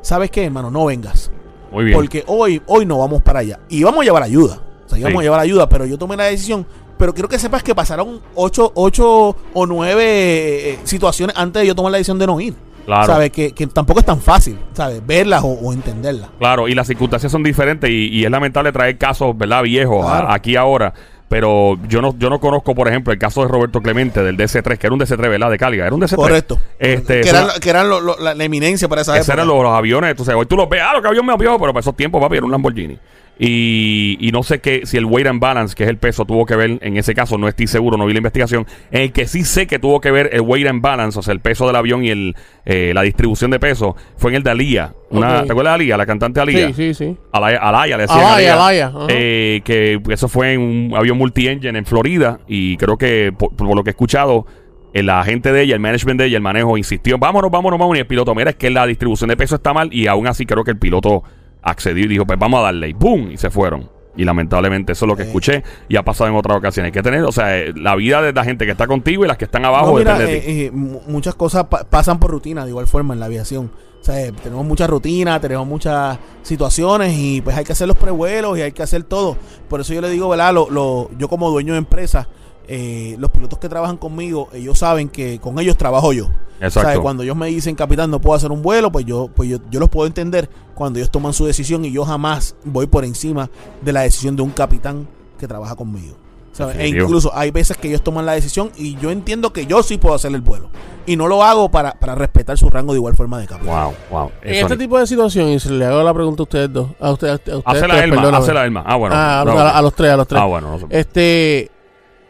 ¿sabes 0.00 0.30
qué, 0.30 0.46
hermano? 0.46 0.70
No 0.70 0.86
vengas. 0.86 1.30
Muy 1.70 1.84
bien. 1.84 1.94
Porque 1.94 2.24
hoy, 2.26 2.62
hoy 2.66 2.86
no 2.86 2.98
vamos 2.98 3.20
para 3.22 3.40
allá. 3.40 3.60
Y 3.68 3.82
vamos 3.84 4.00
a 4.00 4.04
llevar 4.04 4.22
ayuda. 4.22 4.62
O 4.90 4.96
sea, 4.96 4.98
íbamos 4.98 5.18
Sí. 5.20 5.20
a 5.20 5.22
llevar 5.22 5.40
ayuda, 5.40 5.68
pero 5.68 5.86
yo 5.86 5.96
tomé 5.98 6.16
la 6.16 6.24
decisión. 6.24 6.66
Pero 6.98 7.14
quiero 7.14 7.28
que 7.28 7.38
sepas 7.38 7.62
que 7.62 7.74
pasaron 7.74 8.20
ocho, 8.34 8.72
ocho 8.74 9.36
o 9.54 9.66
nueve 9.66 10.72
eh, 10.72 10.78
situaciones 10.84 11.34
antes 11.36 11.62
de 11.62 11.68
yo 11.68 11.74
tomar 11.74 11.92
la 11.92 11.98
decisión 11.98 12.18
de 12.18 12.26
no 12.26 12.40
ir. 12.40 12.54
Claro. 12.84 13.06
¿Sabes? 13.06 13.30
Que, 13.30 13.52
que 13.52 13.66
tampoco 13.68 14.00
es 14.00 14.06
tan 14.06 14.20
fácil, 14.20 14.58
¿sabes? 14.72 15.06
Verlas 15.06 15.42
o, 15.44 15.48
o 15.48 15.72
entenderlas. 15.72 16.28
Claro, 16.38 16.66
y 16.66 16.74
las 16.74 16.86
circunstancias 16.88 17.30
son 17.30 17.42
diferentes 17.42 17.88
y, 17.88 18.08
y 18.08 18.24
es 18.24 18.30
lamentable 18.30 18.72
traer 18.72 18.98
casos, 18.98 19.36
¿verdad? 19.38 19.62
Viejos 19.62 20.04
a- 20.04 20.34
aquí 20.34 20.56
ahora. 20.56 20.92
Pero 21.28 21.78
yo 21.88 22.02
no, 22.02 22.16
yo 22.18 22.28
no 22.28 22.40
conozco, 22.40 22.74
por 22.74 22.88
ejemplo, 22.88 23.12
el 23.12 23.18
caso 23.18 23.42
de 23.42 23.48
Roberto 23.48 23.80
Clemente 23.80 24.20
del 24.24 24.36
DC3, 24.36 24.76
que 24.78 24.86
era 24.88 24.92
un 24.94 24.98
DC3, 25.00 25.16
¿verdad? 25.28 25.48
De 25.50 25.58
Caliga. 25.58 25.86
Era 25.86 25.94
un 25.94 26.00
DC3. 26.00 26.16
Correcto. 26.16 26.58
Este, 26.78 27.20
que 27.20 27.28
eran, 27.28 27.44
era- 27.44 27.60
que 27.60 27.70
eran 27.70 27.88
lo- 27.88 28.00
lo- 28.00 28.18
la, 28.18 28.34
la 28.34 28.44
eminencia 28.44 28.88
para 28.88 29.02
esa 29.02 29.12
Esos 29.14 29.28
época. 29.28 29.34
eran 29.34 29.46
los, 29.46 29.62
los 29.62 29.72
aviones, 29.72 30.16
tú 30.16 30.24
sabes, 30.24 30.40
hoy 30.40 30.46
tú 30.46 30.56
los 30.56 30.68
ves, 30.68 30.80
ah, 30.84 30.94
los 30.96 31.04
aviones 31.04 31.32
me 31.32 31.36
viejo, 31.38 31.58
pero 31.60 31.72
para 31.72 31.80
esos 31.80 31.94
tiempos, 31.96 32.20
papi, 32.20 32.36
era 32.38 32.46
un 32.46 32.50
Lamborghini. 32.50 32.98
Y, 33.42 34.18
y 34.20 34.32
no 34.32 34.42
sé 34.42 34.60
qué, 34.60 34.82
si 34.84 34.98
el 34.98 35.06
weight 35.06 35.26
and 35.26 35.40
balance, 35.40 35.74
que 35.74 35.84
es 35.84 35.88
el 35.88 35.96
peso, 35.96 36.26
tuvo 36.26 36.44
que 36.44 36.56
ver, 36.56 36.78
en 36.82 36.98
ese 36.98 37.14
caso 37.14 37.38
no 37.38 37.48
estoy 37.48 37.68
seguro, 37.68 37.96
no 37.96 38.04
vi 38.04 38.12
la 38.12 38.18
investigación, 38.18 38.66
en 38.90 39.00
el 39.00 39.12
que 39.12 39.26
sí 39.26 39.44
sé 39.44 39.66
que 39.66 39.78
tuvo 39.78 39.98
que 40.02 40.10
ver 40.10 40.28
el 40.34 40.42
weight 40.42 40.66
and 40.66 40.82
balance, 40.82 41.18
o 41.18 41.22
sea, 41.22 41.32
el 41.32 41.40
peso 41.40 41.66
del 41.66 41.74
avión 41.74 42.04
y 42.04 42.10
el, 42.10 42.36
eh, 42.66 42.92
la 42.94 43.00
distribución 43.00 43.50
de 43.50 43.58
peso, 43.58 43.96
fue 44.18 44.32
en 44.32 44.36
el 44.36 44.42
de 44.42 44.50
Alía. 44.50 44.92
Una. 45.08 45.44
¿Te 45.44 45.52
acuerdas 45.52 45.72
de 45.72 45.74
Alía, 45.76 45.96
la 45.96 46.04
cantante 46.04 46.38
Alía? 46.38 46.66
Sí, 46.66 46.74
sí, 46.74 46.92
sí. 46.92 47.16
Alaya, 47.32 47.58
Alaya 47.60 47.96
le 47.96 48.02
decían. 48.02 48.20
Alaya. 48.20 48.54
Alaya, 48.54 48.86
ajá. 48.88 49.06
Eh, 49.08 49.62
que 49.64 49.98
eso 50.10 50.28
fue 50.28 50.52
en 50.52 50.60
un 50.60 50.92
avión 50.94 51.16
multi-engine 51.16 51.78
en 51.78 51.86
Florida 51.86 52.40
y 52.46 52.76
creo 52.76 52.98
que 52.98 53.32
por, 53.36 53.56
por 53.56 53.74
lo 53.74 53.82
que 53.82 53.88
he 53.88 53.92
escuchado 53.92 54.44
el 54.92 55.08
agente 55.08 55.50
de 55.50 55.62
ella, 55.62 55.74
el 55.74 55.80
management 55.80 56.20
de 56.20 56.26
ella, 56.26 56.36
el 56.36 56.42
manejo 56.42 56.76
insistió, 56.76 57.16
vámonos, 57.16 57.50
vámonos, 57.50 57.78
vámonos 57.78 57.96
y 57.96 58.00
el 58.00 58.06
piloto, 58.06 58.34
mira, 58.34 58.50
es 58.50 58.56
que 58.56 58.68
la 58.68 58.86
distribución 58.86 59.28
de 59.28 59.38
peso 59.38 59.54
está 59.54 59.72
mal 59.72 59.88
y 59.94 60.08
aún 60.08 60.26
así 60.26 60.44
creo 60.44 60.62
que 60.62 60.72
el 60.72 60.78
piloto 60.78 61.22
accedió 61.62 62.04
y 62.04 62.08
dijo, 62.08 62.26
pues 62.26 62.38
vamos 62.38 62.60
a 62.60 62.62
darle 62.64 62.88
y 62.88 62.92
¡boom! 62.92 63.30
y 63.32 63.36
se 63.36 63.50
fueron. 63.50 63.88
Y 64.16 64.24
lamentablemente 64.24 64.92
eso 64.92 65.04
es 65.04 65.08
lo 65.08 65.16
que 65.16 65.22
Eh. 65.22 65.26
escuché 65.26 65.62
y 65.88 65.96
ha 65.96 66.02
pasado 66.04 66.28
en 66.28 66.36
otras 66.36 66.58
ocasiones. 66.58 66.88
Hay 66.88 66.92
que 66.92 67.02
tener, 67.02 67.22
o 67.22 67.30
sea, 67.32 67.56
eh, 67.56 67.72
la 67.76 67.94
vida 67.94 68.20
de 68.20 68.32
la 68.32 68.44
gente 68.44 68.66
que 68.66 68.72
está 68.72 68.86
contigo 68.86 69.24
y 69.24 69.28
las 69.28 69.36
que 69.38 69.44
están 69.44 69.64
abajo 69.64 69.92
No, 69.92 69.98
mira, 69.98 70.18
depende 70.18 70.34
de 70.34 70.40
ti. 70.40 70.50
eh, 70.50 70.66
eh, 70.66 70.70
mu- 70.72 71.00
muchas 71.06 71.34
cosas 71.36 71.64
pa- 71.66 71.84
pasan 71.84 72.18
por 72.18 72.30
rutina 72.30 72.64
de 72.64 72.70
igual 72.70 72.86
forma 72.88 73.14
en 73.14 73.20
la 73.20 73.26
aviación. 73.26 73.70
O 74.00 74.04
sea, 74.04 74.20
eh, 74.26 74.32
tenemos 74.42 74.64
mucha 74.66 74.86
rutina, 74.86 75.40
tenemos 75.40 75.66
muchas 75.66 76.18
situaciones 76.42 77.14
y 77.16 77.40
pues 77.42 77.56
hay 77.56 77.64
que 77.64 77.72
hacer 77.72 77.86
los 77.86 77.96
prevuelos 77.96 78.58
y 78.58 78.62
hay 78.62 78.72
que 78.72 78.82
hacer 78.82 79.04
todo. 79.04 79.36
Por 79.68 79.80
eso 79.80 79.94
yo 79.94 80.00
le 80.00 80.10
digo, 80.10 80.28
¿verdad? 80.28 80.52
Lo, 80.54 80.68
lo- 80.70 81.10
yo 81.16 81.28
como 81.28 81.50
dueño 81.50 81.74
de 81.74 81.78
empresa, 81.78 82.26
eh, 82.72 83.16
los 83.18 83.32
pilotos 83.32 83.58
que 83.58 83.68
trabajan 83.68 83.96
conmigo, 83.96 84.48
ellos 84.52 84.78
saben 84.78 85.08
que 85.08 85.40
con 85.40 85.58
ellos 85.58 85.76
trabajo 85.76 86.12
yo. 86.12 86.28
Exacto. 86.60 86.88
O 86.88 86.92
sea, 86.92 87.00
cuando 87.00 87.24
ellos 87.24 87.34
me 87.34 87.48
dicen, 87.48 87.74
capitán, 87.74 88.12
no 88.12 88.20
puedo 88.20 88.36
hacer 88.36 88.52
un 88.52 88.62
vuelo, 88.62 88.92
pues 88.92 89.04
yo, 89.04 89.28
pues 89.34 89.48
yo, 89.48 89.58
yo 89.72 89.80
los 89.80 89.88
puedo 89.88 90.06
entender 90.06 90.48
cuando 90.76 91.00
ellos 91.00 91.10
toman 91.10 91.32
su 91.32 91.46
decisión 91.46 91.84
y 91.84 91.90
yo 91.90 92.04
jamás 92.04 92.54
voy 92.62 92.86
por 92.86 93.04
encima 93.04 93.50
de 93.82 93.92
la 93.92 94.02
decisión 94.02 94.36
de 94.36 94.42
un 94.42 94.50
capitán 94.50 95.08
que 95.36 95.48
trabaja 95.48 95.74
conmigo. 95.74 96.14
¿sabes? 96.52 96.76
E 96.78 96.86
incluso 96.86 97.32
hay 97.34 97.50
veces 97.50 97.76
que 97.76 97.88
ellos 97.88 98.02
toman 98.02 98.24
la 98.24 98.32
decisión 98.32 98.70
y 98.76 98.96
yo 98.98 99.10
entiendo 99.10 99.52
que 99.52 99.66
yo 99.66 99.82
sí 99.82 99.98
puedo 99.98 100.14
hacer 100.14 100.32
el 100.32 100.40
vuelo. 100.40 100.68
Y 101.06 101.16
no 101.16 101.26
lo 101.26 101.42
hago 101.42 101.72
para, 101.72 101.94
para 101.94 102.14
respetar 102.14 102.56
su 102.56 102.70
rango 102.70 102.92
de 102.92 102.98
igual 102.98 103.16
forma 103.16 103.40
de 103.40 103.48
capitán. 103.48 103.86
Wow, 103.86 103.94
wow. 104.12 104.30
En 104.42 104.54
este 104.54 104.76
tipo 104.76 104.96
de 104.96 105.08
situación, 105.08 105.48
y 105.48 105.58
se 105.58 105.72
le 105.72 105.84
hago 105.86 106.04
la 106.04 106.14
pregunta 106.14 106.42
a 106.42 106.44
ustedes 106.44 106.72
dos, 106.72 106.90
a 107.00 107.10
ustedes, 107.10 107.32
a 107.32 107.36
ustedes 107.36 107.62
Hacela 107.64 107.94
tres, 107.94 108.04
Elma, 108.04 108.16
perdóname. 108.16 108.44
hacela 108.44 108.64
Elma. 108.64 108.84
Ah, 108.86 108.96
bueno. 108.96 109.14
Ah, 109.18 109.42
no, 109.44 109.58
a, 109.58 109.70
a 109.70 109.82
los 109.82 109.92
tres, 109.94 110.12
a 110.12 110.16
los 110.16 110.28
tres. 110.28 110.40
Ah, 110.40 110.44
bueno, 110.44 110.70
no 110.70 110.78
sé. 110.78 110.86
Este, 110.90 111.70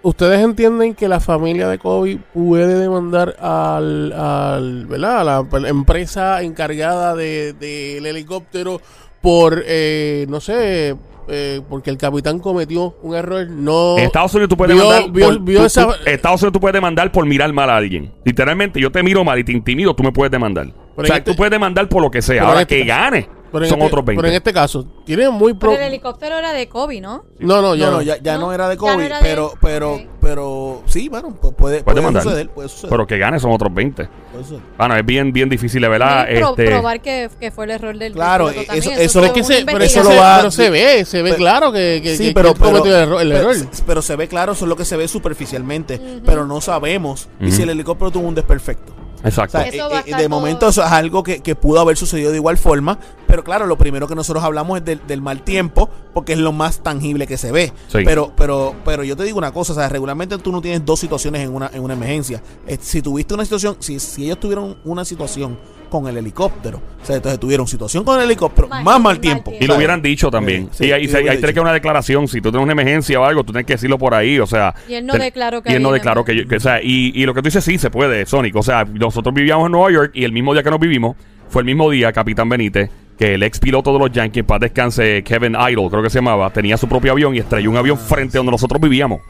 ¿ustedes 0.02 0.40
entienden 0.40 0.94
que 0.94 1.08
la 1.08 1.20
familia 1.20 1.68
de 1.68 1.78
Kobe 1.78 2.18
puede 2.34 2.78
demandar 2.78 3.36
al, 3.40 4.12
al 4.12 4.86
¿verdad? 4.86 5.20
a 5.20 5.24
la 5.24 5.68
empresa 5.68 6.42
encargada 6.42 7.14
de- 7.14 7.52
del 7.54 8.06
helicóptero 8.06 8.80
por, 9.20 9.62
eh, 9.66 10.26
no 10.28 10.40
sé, 10.40 10.96
eh, 11.28 11.60
porque 11.68 11.90
el 11.90 11.98
capitán 11.98 12.38
cometió 12.40 12.96
un 13.02 13.14
error? 13.14 13.48
No. 13.48 13.98
Estados 13.98 14.32
Unidos 14.34 14.48
tú 14.48 14.56
puedes 14.56 14.74
vio- 14.74 14.84
demandar. 14.88 15.10
vio- 15.12 15.26
por, 15.26 15.40
vio 15.40 15.58
tú- 15.60 15.66
esa- 15.66 15.86
tú- 15.86 15.92
Estados 16.06 16.42
Unidos 16.42 16.52
tú 16.54 16.60
puedes 16.60 16.74
demandar 16.74 17.12
por 17.12 17.26
mirar 17.26 17.52
mal 17.52 17.68
a 17.70 17.76
alguien. 17.76 18.12
Literalmente, 18.24 18.80
yo 18.80 18.90
te 18.90 19.02
miro 19.02 19.22
mal 19.24 19.38
y 19.38 19.44
te 19.44 19.52
intimido, 19.52 19.94
tú 19.94 20.02
me 20.02 20.12
puedes 20.12 20.30
demandar. 20.32 20.66
Pero 20.96 21.04
o 21.04 21.06
sea, 21.06 21.16
este- 21.18 21.30
tú 21.30 21.36
puedes 21.36 21.50
demandar 21.52 21.88
por 21.88 22.02
lo 22.02 22.10
que 22.10 22.22
sea. 22.22 22.36
pero 22.40 22.46
Ahora 22.48 22.62
este 22.62 22.78
que 22.78 22.84
gane, 22.84 23.28
pero 23.52 23.66
son 23.66 23.78
este- 23.78 23.86
otros 23.86 24.04
20. 24.04 24.20
Pero 24.20 24.28
en 24.28 24.34
este 24.36 24.52
caso, 24.52 24.86
tiene 25.04 25.28
muy 25.30 25.54
pro- 25.54 25.70
Pero 25.70 25.82
el 25.82 25.88
helicóptero 25.88 26.38
era 26.38 26.52
de 26.52 26.68
Kobe, 26.68 27.00
¿no? 27.00 27.24
No, 27.38 27.60
no, 27.62 27.74
ya 27.74 27.86
No, 27.86 27.90
no. 27.92 27.96
no, 27.98 28.02
ya, 28.02 28.16
ya 28.18 28.34
no, 28.34 28.46
No, 28.46 28.52
era 28.52 28.68
de 28.68 28.76
Kobe, 28.76 28.96
no 28.96 29.00
era 29.02 29.16
de 29.18 29.22
pero, 29.22 29.52
pero, 29.60 30.00
pero 30.20 30.82
sí, 30.86 31.08
bueno, 31.08 31.28
pu- 31.30 31.54
puede, 31.54 31.82
Puede 31.82 32.00
puede 32.02 32.22
suceder, 32.22 32.50
puede 32.50 32.68
suceder. 32.68 32.90
Pero 32.90 33.06
que 33.06 33.18
gane 33.18 33.38
son 33.40 33.52
otros 33.52 33.72
20. 33.72 34.08
puede 34.32 34.44
suceder. 34.44 34.62
Bueno, 34.78 34.96
es 34.96 35.06
bien, 35.06 35.32
bien 35.32 35.48
difícil, 35.48 35.80
de 35.82 35.88
verdad. 35.88 36.24
Tienen 36.26 36.42
pro- 36.42 36.50
Este, 36.50 36.66
probar 36.66 37.00
que, 37.02 37.30
que 37.40 37.50
fue 37.50 37.64
el 37.64 37.70
error 37.72 37.96
del 37.98 38.12
Claro, 38.12 38.50
eso- 38.50 38.90
eso- 38.92 39.18
fue 39.20 39.28
es 39.28 39.32
que 39.34 39.44
se, 39.44 39.64
pero, 39.64 39.78
eso 39.84 40.02
lo 40.02 40.10
se, 40.10 40.16
va- 40.18 40.36
pero 40.38 40.50
se 40.50 40.70
ve, 40.70 41.04
se 41.04 41.22
ve 41.22 41.30
pero- 41.30 41.36
claro 41.36 41.72
que, 41.72 42.00
que, 42.02 42.16
sí, 42.16 42.28
que- 42.28 42.34
pero, 42.34 42.54
cometió 42.54 42.94
el 42.96 43.02
error. 43.02 43.20
el 43.22 43.28
pero- 43.32 43.50
error. 43.52 43.66
pero 43.86 44.02
se 44.02 44.16
ve 44.16 44.28
claro, 44.28 44.52
eso 44.52 44.64
es 44.64 44.68
lo 44.68 44.76
que 44.76 44.84
se 44.84 44.96
ve 44.96 45.08
superficialmente, 45.08 46.00
pero 46.24 46.46
no 46.46 46.60
sabemos 46.60 47.28
y 47.40 47.50
si 47.50 47.62
el 47.62 47.70
helicóptero 47.70 48.10
tuvo 48.10 48.28
un 48.28 48.34
desperfecto. 48.34 48.92
Exacto. 49.24 49.58
O 49.58 49.60
sea, 49.60 49.68
Eso 49.70 49.86
eh, 49.86 49.92
va 49.92 49.98
a 49.98 50.00
eh, 50.00 50.04
de 50.06 50.10
todo- 50.12 50.28
momento 50.28 50.68
eso 50.68 50.82
es 50.84 50.90
algo 50.90 51.22
que, 51.22 51.40
que 51.40 51.54
pudo 51.54 51.80
haber 51.80 51.96
sucedido 51.96 52.30
de 52.30 52.36
igual 52.38 52.56
forma, 52.58 52.98
pero 53.26 53.44
claro, 53.44 53.66
lo 53.66 53.76
primero 53.76 54.08
que 54.08 54.14
nosotros 54.14 54.42
hablamos 54.44 54.78
es 54.78 54.84
del, 54.84 55.00
del 55.06 55.20
mal 55.22 55.42
tiempo, 55.42 55.88
porque 56.14 56.32
es 56.32 56.38
lo 56.38 56.52
más 56.52 56.80
tangible 56.82 57.26
que 57.26 57.36
se 57.36 57.52
ve. 57.52 57.72
Sí. 57.88 57.98
Pero, 58.04 58.32
pero, 58.36 58.74
pero 58.84 59.04
yo 59.04 59.16
te 59.16 59.24
digo 59.24 59.38
una 59.38 59.52
cosa, 59.52 59.72
o 59.72 59.76
sea, 59.76 59.88
regularmente 59.88 60.36
tú 60.38 60.50
no 60.52 60.60
tienes 60.60 60.84
dos 60.84 60.98
situaciones 61.00 61.42
en 61.42 61.54
una, 61.54 61.70
en 61.72 61.82
una 61.82 61.94
emergencia. 61.94 62.42
Eh, 62.66 62.78
si 62.80 63.02
tuviste 63.02 63.34
una 63.34 63.44
situación, 63.44 63.76
si, 63.80 64.00
si 64.00 64.24
ellos 64.24 64.40
tuvieron 64.40 64.76
una 64.84 65.04
situación 65.04 65.58
con 65.90 66.06
el 66.08 66.16
helicóptero, 66.16 66.80
o 67.02 67.04
sea, 67.04 67.16
entonces 67.16 67.38
tuvieron 67.38 67.66
situación 67.66 68.04
con 68.04 68.18
el 68.18 68.24
helicóptero, 68.24 68.68
Mal- 68.68 68.82
más 68.84 69.00
mal 69.00 69.20
tiempo. 69.20 69.50
tiempo. 69.50 69.64
Y 69.64 69.68
lo 69.68 69.76
hubieran 69.76 70.00
dicho 70.00 70.30
también. 70.30 70.68
Sí, 70.72 70.84
sí, 70.84 70.86
y 70.86 70.92
ahí, 70.92 71.02
y 71.02 71.06
lo 71.06 71.10
se- 71.10 71.16
ahí 71.18 71.22
hubiera 71.24 71.38
tiene 71.38 71.52
que 71.54 71.60
una 71.60 71.72
declaración. 71.72 72.28
Si 72.28 72.40
tú 72.40 72.50
tienes 72.50 72.62
una 72.64 72.72
emergencia 72.72 73.20
o 73.20 73.24
algo, 73.24 73.44
tú 73.44 73.52
tienes 73.52 73.66
que 73.66 73.74
decirlo 73.74 73.98
por 73.98 74.14
ahí. 74.14 74.38
O 74.38 74.46
sea. 74.46 74.74
Y 74.88 74.94
él 74.94 75.04
no 75.04 75.12
ten- 75.12 75.22
declaró 75.22 75.60
que 75.62 75.72
Y 75.72 75.74
él 75.76 75.82
no 75.82 75.92
declaró 75.92 76.24
que, 76.24 76.34
yo- 76.36 76.46
que- 76.48 76.56
O 76.56 76.60
sea, 76.60 76.80
y, 76.82 77.12
y 77.14 77.26
lo 77.26 77.34
que 77.34 77.42
tú 77.42 77.46
dices 77.48 77.64
sí 77.64 77.76
se 77.76 77.90
puede, 77.90 78.24
Sonic. 78.24 78.56
O 78.56 78.62
sea, 78.62 78.84
nosotros 78.84 79.34
vivíamos 79.34 79.66
en 79.66 79.72
Nueva 79.72 79.90
York 79.90 80.12
y 80.14 80.24
el 80.24 80.32
mismo 80.32 80.52
día 80.54 80.62
que 80.62 80.70
nos 80.70 80.80
vivimos 80.80 81.16
fue 81.48 81.62
el 81.62 81.66
mismo 81.66 81.90
día, 81.90 82.12
Capitán 82.12 82.48
Benítez, 82.48 82.88
que 83.18 83.34
el 83.34 83.42
ex 83.42 83.58
piloto 83.58 83.92
de 83.92 83.98
los 83.98 84.12
Yankees, 84.12 84.44
para 84.44 84.60
descanse, 84.60 85.22
Kevin 85.24 85.54
Idle, 85.54 85.88
creo 85.90 86.02
que 86.02 86.08
se 86.10 86.18
llamaba, 86.18 86.48
tenía 86.50 86.76
su 86.76 86.88
propio 86.88 87.12
avión 87.12 87.34
y 87.34 87.38
estrelló 87.40 87.70
un 87.70 87.76
avión 87.76 87.98
frente 87.98 88.36
a 88.36 88.40
donde 88.40 88.52
nosotros 88.52 88.80
vivíamos. 88.80 89.20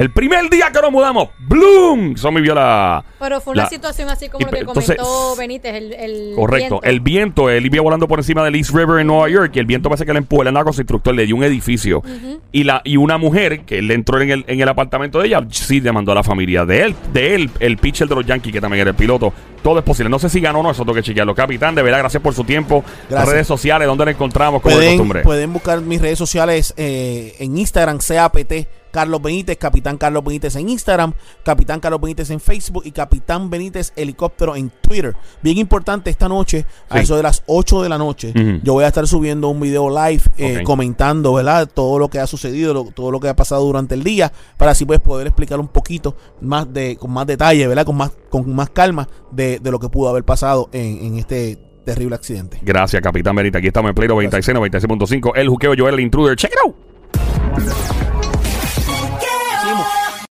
El 0.00 0.10
primer 0.10 0.48
día 0.48 0.70
que 0.72 0.80
nos 0.80 0.90
mudamos, 0.90 1.28
¡bloom! 1.40 2.14
Eso 2.14 2.32
me 2.32 2.40
vio 2.40 2.54
la. 2.54 3.04
Pero 3.18 3.38
fue 3.42 3.52
una 3.52 3.64
la- 3.64 3.68
situación 3.68 4.08
así 4.08 4.30
como 4.30 4.40
y 4.40 4.44
lo 4.46 4.50
que 4.50 4.58
entonces- 4.60 4.96
comentó 4.96 5.36
Benítez, 5.36 5.74
el, 5.74 5.92
el 5.92 6.32
Correcto. 6.34 6.80
viento. 6.80 6.82
El 6.82 7.00
viento, 7.00 7.50
él 7.50 7.66
iba 7.66 7.82
volando 7.82 8.08
por 8.08 8.18
encima 8.18 8.42
del 8.42 8.54
East 8.54 8.70
River 8.74 9.00
en 9.00 9.08
Nueva 9.08 9.28
York 9.28 9.52
y 9.56 9.58
el 9.58 9.66
viento 9.66 9.90
parece 9.90 10.06
que 10.06 10.12
le 10.14 10.18
empujó, 10.20 10.40
él 10.40 10.48
andaba 10.48 10.64
con 10.64 10.72
su 10.72 10.80
instructor, 10.80 11.14
le 11.14 11.26
dio 11.26 11.36
un 11.36 11.44
edificio. 11.44 12.02
y, 12.50 12.64
la, 12.64 12.80
y 12.82 12.96
una 12.96 13.18
mujer 13.18 13.60
que 13.66 13.82
le 13.82 13.92
entró 13.92 14.18
en 14.22 14.30
el, 14.30 14.44
en 14.48 14.58
el 14.60 14.68
apartamento 14.70 15.18
de 15.20 15.26
ella, 15.26 15.46
sí 15.50 15.80
demandó 15.80 16.12
a 16.12 16.14
la 16.14 16.22
familia 16.24 16.64
de 16.64 16.82
él, 16.84 16.94
de 17.12 17.34
él, 17.34 17.50
el 17.60 17.76
pitcher 17.76 18.08
de 18.08 18.14
los 18.14 18.24
Yankees, 18.24 18.52
que 18.54 18.60
también 18.62 18.80
era 18.80 18.90
el 18.90 18.96
piloto. 18.96 19.34
Todo 19.62 19.78
es 19.80 19.84
posible. 19.84 20.08
No 20.08 20.18
sé 20.18 20.30
si 20.30 20.40
ganó 20.40 20.60
o 20.60 20.62
no, 20.62 20.70
eso 20.70 20.82
tengo 20.82 20.94
que 20.94 21.02
chequearlo. 21.02 21.34
Capitán, 21.34 21.74
de 21.74 21.82
verdad, 21.82 21.98
gracias 21.98 22.22
por 22.22 22.32
su 22.32 22.44
tiempo. 22.44 22.82
Gracias. 23.10 23.28
Redes 23.34 23.46
sociales, 23.46 23.86
¿dónde 23.86 24.06
la 24.06 24.12
encontramos? 24.12 24.62
Como 24.62 24.74
de 24.74 24.78
Pueden, 24.80 24.92
costumbre. 24.96 25.20
pueden 25.22 25.52
buscar 25.52 25.82
mis 25.82 26.00
redes 26.00 26.16
sociales 26.16 26.72
eh, 26.78 27.34
en 27.38 27.58
Instagram, 27.58 27.98
CAPT 27.98 28.52
Carlos 28.90 29.22
Benítez, 29.22 29.56
Capitán 29.58 29.96
Carlos 29.98 30.24
Benítez 30.24 30.56
en 30.56 30.68
Instagram, 30.68 31.12
Capitán 31.44 31.80
Carlos 31.80 32.00
Benítez 32.00 32.30
en 32.30 32.40
Facebook 32.40 32.82
y 32.86 32.92
Capitán 32.92 33.50
Benítez 33.50 33.92
Helicóptero 33.96 34.56
en 34.56 34.70
Twitter. 34.80 35.14
Bien 35.42 35.58
importante, 35.58 36.10
esta 36.10 36.28
noche, 36.28 36.66
a 36.88 36.96
Sí. 36.98 37.04
eso 37.04 37.16
de 37.16 37.22
las 37.22 37.42
8 37.46 37.82
de 37.82 37.88
la 37.88 37.98
noche, 37.98 38.32
yo 38.62 38.72
voy 38.74 38.84
a 38.84 38.88
estar 38.88 39.06
subiendo 39.06 39.48
un 39.48 39.60
video 39.60 39.88
live 39.90 40.22
eh, 40.38 40.62
comentando, 40.64 41.32
¿verdad? 41.34 41.68
Todo 41.72 41.98
lo 41.98 42.08
que 42.08 42.18
ha 42.18 42.26
sucedido, 42.26 42.74
lo- 42.74 42.84
todo 42.84 43.10
lo 43.10 43.20
que 43.20 43.28
ha 43.28 43.36
pasado 43.36 43.64
durante 43.64 43.94
el 43.94 44.02
día, 44.04 44.32
para 44.56 44.72
así 44.72 44.84
pues 44.84 45.00
poder 45.00 45.26
explicar 45.26 45.60
un 45.60 45.68
poquito 45.68 46.16
más 46.40 46.72
de, 46.72 46.96
con 46.96 47.10
más 47.12 47.26
detalle, 47.26 47.66
¿verdad? 47.66 47.84
Con 47.86 47.96
más, 47.96 48.12
con 48.28 48.52
más 48.54 48.70
calma 48.70 49.08
de, 49.30 49.58
de 49.60 49.70
lo 49.70 49.78
que 49.78 49.88
pudo 49.88 50.08
haber 50.08 50.24
pasado 50.24 50.68
en, 50.72 51.04
en 51.04 51.18
este 51.18 51.58
terrible 51.84 52.14
accidente. 52.14 52.58
Gracias, 52.62 53.02
Capitán 53.02 53.34
Benítez. 53.34 53.58
Aquí 53.58 53.68
estamos 53.68 53.88
en 53.88 53.94
Play 53.94 54.08
96, 54.08 54.56
96.5. 54.56 55.32
El 55.34 55.48
juqueo 55.48 55.72
Joel, 55.76 55.94
el 55.94 56.00
intruder. 56.00 56.36
Check 56.36 56.52
it 56.52 56.58
out. 56.64 58.19